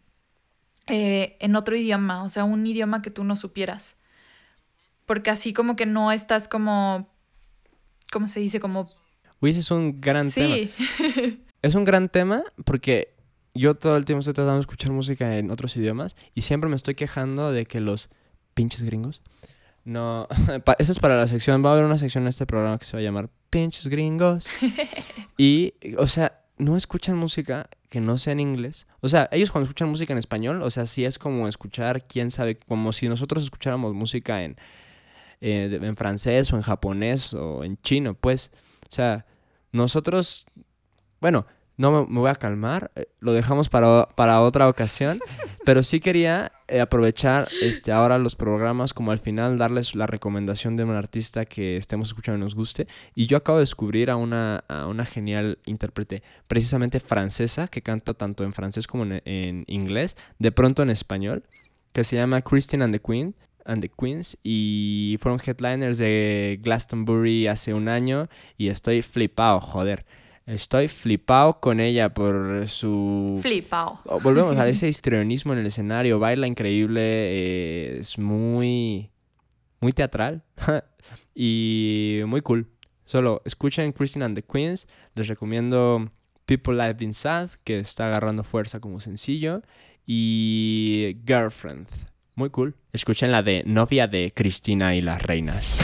eh, 0.87 1.37
en 1.39 1.55
otro 1.55 1.75
idioma, 1.75 2.23
o 2.23 2.29
sea, 2.29 2.45
un 2.45 2.65
idioma 2.65 3.03
que 3.03 3.11
tú 3.11 3.23
no 3.23 3.35
supieras. 3.35 3.97
Porque 5.05 5.29
así 5.29 5.53
como 5.53 5.75
que 5.75 5.85
no 5.85 6.11
estás 6.11 6.47
como, 6.47 7.07
¿cómo 8.11 8.25
se 8.25 8.39
dice? 8.39 8.59
Como... 8.59 8.89
uy, 9.41 9.51
ese 9.51 9.59
es 9.59 9.69
un 9.69 10.01
gran 10.01 10.31
tema. 10.31 10.55
Sí, 10.55 10.71
Es 11.63 11.75
un 11.75 11.85
gran 11.85 12.09
tema 12.09 12.43
porque 12.65 13.12
yo 13.53 13.75
todo 13.75 13.97
el 13.97 14.05
tiempo 14.05 14.19
estoy 14.19 14.33
tratando 14.33 14.55
de 14.55 14.61
escuchar 14.61 14.91
música 14.91 15.37
en 15.37 15.51
otros 15.51 15.75
idiomas 15.77 16.15
y 16.33 16.41
siempre 16.41 16.69
me 16.69 16.75
estoy 16.75 16.95
quejando 16.95 17.51
de 17.51 17.65
que 17.65 17.79
los 17.79 18.09
pinches 18.53 18.83
gringos 18.83 19.21
no. 19.85 20.27
Esa 20.79 20.91
es 20.91 20.99
para 20.99 21.17
la 21.17 21.27
sección. 21.27 21.63
Va 21.63 21.69
a 21.69 21.73
haber 21.73 21.85
una 21.85 21.97
sección 21.97 22.23
en 22.23 22.29
este 22.29 22.45
programa 22.45 22.77
que 22.77 22.85
se 22.85 22.95
va 22.95 23.01
a 23.01 23.03
llamar 23.03 23.29
Pinches 23.49 23.87
gringos. 23.87 24.47
y, 25.37 25.73
o 25.97 26.07
sea, 26.07 26.41
no 26.57 26.77
escuchan 26.77 27.17
música 27.17 27.69
que 27.89 27.99
no 27.99 28.17
sea 28.17 28.33
en 28.33 28.39
inglés. 28.39 28.87
O 29.01 29.09
sea, 29.09 29.29
ellos 29.31 29.51
cuando 29.51 29.65
escuchan 29.65 29.89
música 29.89 30.13
en 30.13 30.19
español, 30.19 30.61
o 30.61 30.71
sea, 30.71 30.85
sí 30.85 31.05
es 31.05 31.19
como 31.19 31.47
escuchar, 31.47 32.07
quién 32.07 32.31
sabe, 32.31 32.57
como 32.57 32.93
si 32.93 33.07
nosotros 33.07 33.43
escucháramos 33.43 33.93
música 33.93 34.43
en, 34.43 34.57
eh, 35.41 35.79
en 35.81 35.95
francés 35.95 36.51
o 36.53 36.55
en 36.55 36.63
japonés 36.63 37.33
o 37.33 37.63
en 37.63 37.77
chino, 37.81 38.15
pues. 38.15 38.51
O 38.89 38.95
sea, 38.95 39.25
nosotros, 39.71 40.45
bueno, 41.19 41.45
no 41.77 42.05
me, 42.05 42.19
voy 42.19 42.29
a 42.29 42.35
calmar, 42.35 42.91
eh, 42.95 43.07
lo 43.19 43.33
dejamos 43.33 43.69
para, 43.69 44.07
para 44.15 44.41
otra 44.41 44.69
ocasión, 44.69 45.19
pero 45.65 45.83
sí 45.83 45.99
quería 45.99 46.51
eh, 46.67 46.81
aprovechar 46.81 47.47
este, 47.61 47.91
ahora 47.91 48.17
los 48.17 48.35
programas 48.35 48.93
como 48.93 49.11
al 49.11 49.19
final 49.19 49.57
darles 49.57 49.95
la 49.95 50.05
recomendación 50.05 50.75
de 50.75 50.83
un 50.83 50.91
artista 50.91 51.45
que 51.45 51.77
estemos 51.77 52.09
escuchando 52.09 52.37
y 52.37 52.41
nos 52.41 52.55
guste. 52.55 52.87
Y 53.15 53.25
yo 53.25 53.37
acabo 53.37 53.57
de 53.57 53.63
descubrir 53.63 54.09
a 54.11 54.15
una, 54.15 54.63
a 54.67 54.87
una 54.87 55.05
genial 55.05 55.59
intérprete, 55.65 56.21
precisamente 56.47 56.99
francesa, 56.99 57.67
que 57.67 57.81
canta 57.81 58.13
tanto 58.13 58.43
en 58.43 58.53
francés 58.53 58.85
como 58.85 59.03
en, 59.03 59.21
en 59.25 59.63
inglés, 59.67 60.15
de 60.39 60.51
pronto 60.51 60.83
en 60.83 60.89
español, 60.89 61.43
que 61.91 62.03
se 62.03 62.15
llama 62.17 62.41
Christine 62.41 62.83
and 62.83 62.93
the 62.93 63.01
Queen. 63.01 63.35
And 63.65 63.81
the 63.81 63.87
Queens 63.87 64.37
y 64.43 65.15
fueron 65.21 65.39
headliners 65.39 65.97
de 65.97 66.59
Glastonbury 66.61 67.47
hace 67.47 67.73
un 67.73 67.87
año 67.87 68.27
y 68.57 68.67
estoy 68.67 69.01
flipado, 69.01 69.61
joder. 69.61 70.05
Estoy 70.45 70.89
flipado 70.89 71.59
con 71.59 71.79
ella 71.79 72.13
por 72.13 72.67
su... 72.67 73.39
flipao. 73.41 74.01
Oh, 74.05 74.19
Volvemos 74.19 74.57
a 74.57 74.67
ese 74.69 74.89
histrionismo 74.89 75.53
en 75.53 75.59
el 75.59 75.67
escenario, 75.67 76.19
baila 76.19 76.47
increíble, 76.47 77.01
eh, 77.01 77.97
es 77.99 78.19
muy, 78.19 79.09
muy 79.79 79.91
teatral 79.93 80.43
y 81.35 82.21
muy 82.25 82.41
cool. 82.41 82.67
Solo 83.05 83.41
escuchen 83.45 83.93
Christine 83.93 84.25
and 84.25 84.35
the 84.35 84.43
Queens, 84.43 84.87
les 85.15 85.27
recomiendo 85.27 86.11
People 86.45 86.73
Live 86.73 86.95
Been 86.95 87.13
Sad, 87.13 87.51
que 87.63 87.79
está 87.79 88.07
agarrando 88.07 88.43
fuerza 88.43 88.79
como 88.79 88.99
sencillo, 88.99 89.61
y 90.05 91.17
Girlfriend, 91.25 91.87
muy 92.35 92.49
cool. 92.49 92.75
Escuchen 92.91 93.31
la 93.31 93.43
de 93.43 93.63
Novia 93.65 94.07
de 94.07 94.33
Cristina 94.33 94.95
y 94.95 95.01
las 95.01 95.21
Reinas. 95.21 95.77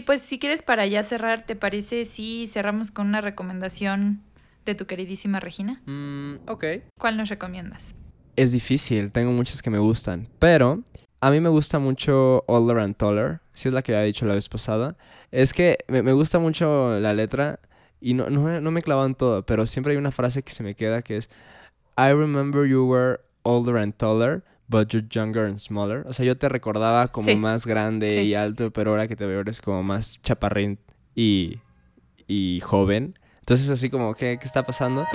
Pues 0.00 0.22
si 0.22 0.38
quieres 0.38 0.62
para 0.62 0.86
ya 0.86 1.02
cerrar, 1.02 1.42
¿te 1.42 1.56
parece 1.56 2.04
si 2.04 2.46
cerramos 2.48 2.90
con 2.90 3.06
una 3.06 3.20
recomendación 3.20 4.20
de 4.64 4.74
tu 4.74 4.86
queridísima 4.86 5.40
Regina? 5.40 5.80
Mm, 5.86 6.48
ok. 6.48 6.64
¿Cuál 6.98 7.16
nos 7.16 7.28
recomiendas? 7.28 7.94
Es 8.36 8.52
difícil, 8.52 9.12
tengo 9.12 9.32
muchas 9.32 9.62
que 9.62 9.70
me 9.70 9.78
gustan, 9.78 10.28
pero 10.38 10.82
a 11.20 11.30
mí 11.30 11.40
me 11.40 11.48
gusta 11.48 11.78
mucho 11.78 12.44
Older 12.46 12.78
and 12.78 12.96
Taller, 12.96 13.40
si 13.54 13.68
es 13.68 13.74
la 13.74 13.82
que 13.82 13.94
había 13.94 14.06
dicho 14.06 14.26
la 14.26 14.34
vez 14.34 14.48
pasada. 14.48 14.96
Es 15.30 15.52
que 15.52 15.78
me, 15.88 16.02
me 16.02 16.12
gusta 16.12 16.38
mucho 16.38 16.98
la 17.00 17.14
letra 17.14 17.60
y 18.00 18.14
no, 18.14 18.28
no, 18.28 18.60
no 18.60 18.70
me 18.70 18.82
en 18.86 19.14
todo, 19.14 19.44
pero 19.46 19.66
siempre 19.66 19.92
hay 19.92 19.96
una 19.96 20.12
frase 20.12 20.42
que 20.42 20.52
se 20.52 20.62
me 20.62 20.74
queda 20.74 21.02
que 21.02 21.16
es 21.16 21.30
I 21.98 22.12
remember 22.12 22.66
you 22.66 22.84
were 22.84 23.20
older 23.42 23.76
and 23.78 23.94
taller, 23.94 24.44
but 24.68 24.88
you're 24.92 25.06
younger 25.10 25.44
and 25.46 25.58
smaller. 25.58 26.04
O 26.06 26.12
sea, 26.12 26.24
yo 26.24 26.36
te 26.36 26.48
recordaba 26.48 27.08
como 27.08 27.26
Sí. 27.28 27.36
más 27.36 27.66
grande 27.66 28.10
Sí. 28.10 28.18
y 28.20 28.34
alto, 28.34 28.70
pero 28.72 28.90
ahora 28.90 29.06
que 29.08 29.16
te 29.16 29.26
veo 29.26 29.40
eres 29.40 29.60
como 29.60 29.82
más 29.82 30.20
chaparrín 30.22 30.78
y, 31.14 31.58
y 32.26 32.60
joven. 32.60 33.18
Entonces 33.40 33.70
así 33.70 33.90
como, 33.90 34.14
¿qué, 34.14 34.38
qué 34.40 34.46
está 34.46 34.64
pasando? 34.64 35.06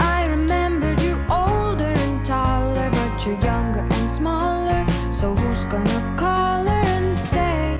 I 0.00 0.26
remembered 0.28 0.98
you 1.02 1.14
older 1.28 1.94
and 1.96 2.24
taller, 2.24 2.90
but 2.90 3.20
you're 3.24 3.38
younger 3.42 3.82
and 3.82 4.08
smaller. 4.08 4.84
So 5.12 5.34
who's 5.34 5.64
gonna 5.66 6.16
call 6.16 6.66
her 6.66 6.86
and 6.86 7.16
say? 7.16 7.78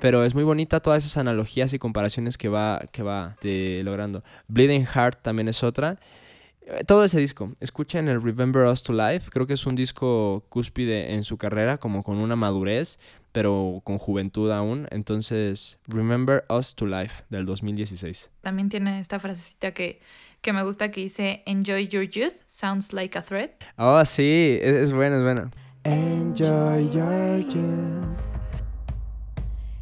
Pero 0.00 0.24
es 0.24 0.34
muy 0.34 0.44
bonita 0.44 0.80
todas 0.80 1.04
esas 1.04 1.18
analogías 1.18 1.72
y 1.74 1.78
comparaciones 1.78 2.36
que 2.38 2.48
va, 2.48 2.80
que 2.90 3.02
va 3.02 3.36
eh, 3.42 3.82
logrando. 3.84 4.24
Bleeding 4.48 4.86
Heart 4.86 5.20
también 5.22 5.48
es 5.48 5.62
otra. 5.62 5.98
Todo 6.86 7.04
ese 7.04 7.18
disco. 7.18 7.50
Escuchen 7.60 8.08
el 8.08 8.22
Remember 8.22 8.66
Us 8.66 8.82
to 8.82 8.92
Life. 8.92 9.30
Creo 9.30 9.46
que 9.46 9.54
es 9.54 9.66
un 9.66 9.74
disco 9.74 10.44
cúspide 10.48 11.14
en 11.14 11.24
su 11.24 11.36
carrera, 11.36 11.78
como 11.78 12.02
con 12.02 12.18
una 12.18 12.36
madurez, 12.36 12.98
pero 13.32 13.80
con 13.84 13.98
juventud 13.98 14.50
aún. 14.50 14.86
Entonces, 14.90 15.78
Remember 15.88 16.44
Us 16.48 16.74
to 16.74 16.86
Life 16.86 17.24
del 17.30 17.46
2016. 17.46 18.30
También 18.42 18.68
tiene 18.68 19.00
esta 19.00 19.18
frasecita 19.18 19.72
que, 19.72 20.00
que 20.40 20.52
me 20.52 20.62
gusta 20.62 20.90
que 20.90 21.00
dice 21.00 21.42
Enjoy 21.46 21.88
your 21.88 22.04
youth, 22.04 22.34
sounds 22.46 22.92
like 22.92 23.18
a 23.18 23.22
threat. 23.22 23.50
Oh, 23.76 24.04
sí, 24.04 24.58
es, 24.62 24.74
es 24.76 24.92
buena, 24.92 25.16
es 25.16 25.22
buena. 25.22 25.50
Enjoy 25.84 26.88
your 26.90 27.38
youth. 27.38 28.16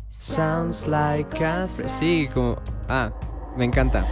Sounds 0.09 0.87
like 0.87 1.45
a 1.45 1.69
threat. 1.75 1.89
Sí, 1.89 2.29
como. 2.33 2.61
Ah, 2.89 3.13
me 3.57 3.65
encanta. 3.65 4.07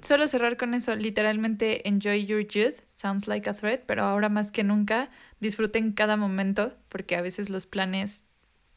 Solo 0.00 0.28
cerrar 0.28 0.56
con 0.56 0.74
eso, 0.74 0.94
literalmente 0.94 1.88
enjoy 1.88 2.26
your 2.26 2.46
youth, 2.46 2.74
sounds 2.86 3.26
like 3.26 3.48
a 3.50 3.54
threat, 3.54 3.80
pero 3.86 4.04
ahora 4.04 4.28
más 4.28 4.52
que 4.52 4.62
nunca 4.62 5.10
disfruten 5.40 5.92
cada 5.92 6.16
momento, 6.16 6.74
porque 6.88 7.16
a 7.16 7.22
veces 7.22 7.50
los 7.50 7.66
planes 7.66 8.24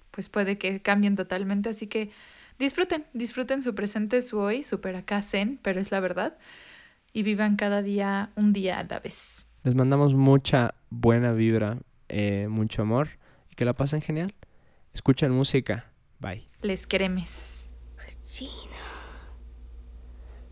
pues 0.10 0.30
puede 0.30 0.58
que 0.58 0.82
cambien 0.82 1.16
totalmente, 1.16 1.70
así 1.70 1.86
que 1.86 2.10
disfruten, 2.58 3.06
disfruten 3.14 3.62
su 3.62 3.76
presente, 3.76 4.24
su 4.24 4.40
hoy, 4.40 4.64
super 4.64 4.96
acá 4.96 5.22
zen, 5.22 5.60
pero 5.62 5.80
es 5.80 5.92
la 5.92 6.00
verdad, 6.00 6.38
y 7.14 7.22
vivan 7.22 7.58
cada 7.58 7.84
día 7.84 8.32
un 8.36 8.54
día 8.54 8.80
a 8.80 8.84
la 8.86 9.00
vez. 9.00 9.46
Les 9.64 9.76
mandamos 9.76 10.16
mucha 10.16 10.74
buena 10.90 11.34
vibra, 11.34 11.78
eh, 12.10 12.48
mucho 12.50 12.82
amor 12.82 13.10
y 13.52 13.56
que 13.56 13.66
la 13.66 13.74
pasen 13.74 14.02
genial. 14.02 14.34
Escuchen 14.94 15.32
música. 15.32 15.92
Bye. 16.20 16.47
Les 16.64 16.86
queremos. 16.88 17.66
Regina 17.98 18.84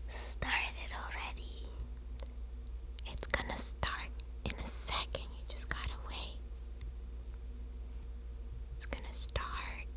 started 0.06 0.94
already. 0.94 1.66
It's 3.06 3.26
gonna 3.26 3.56
start 3.58 4.10
in 4.44 4.52
a 4.64 4.66
second. 4.66 5.24
You 5.36 5.44
just 5.48 5.68
gotta 5.68 5.98
wait. 6.08 6.38
It's 8.76 8.86
gonna 8.86 9.12
start 9.12 9.88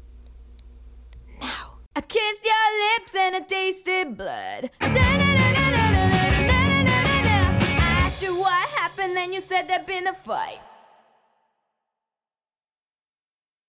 now. 1.39 1.77
I 1.95 2.01
kissed 2.01 2.43
your 2.43 2.69
lips 2.89 3.15
and 3.15 3.35
I 3.35 3.41
tasted 3.41 4.17
blood. 4.17 4.71
I 4.81 4.87
asked 8.03 8.23
you 8.23 8.35
what 8.39 8.69
happened, 8.69 9.15
then 9.15 9.31
you 9.31 9.41
said 9.41 9.67
there'd 9.67 9.85
been 9.85 10.07
a 10.07 10.13
fight. 10.15 10.59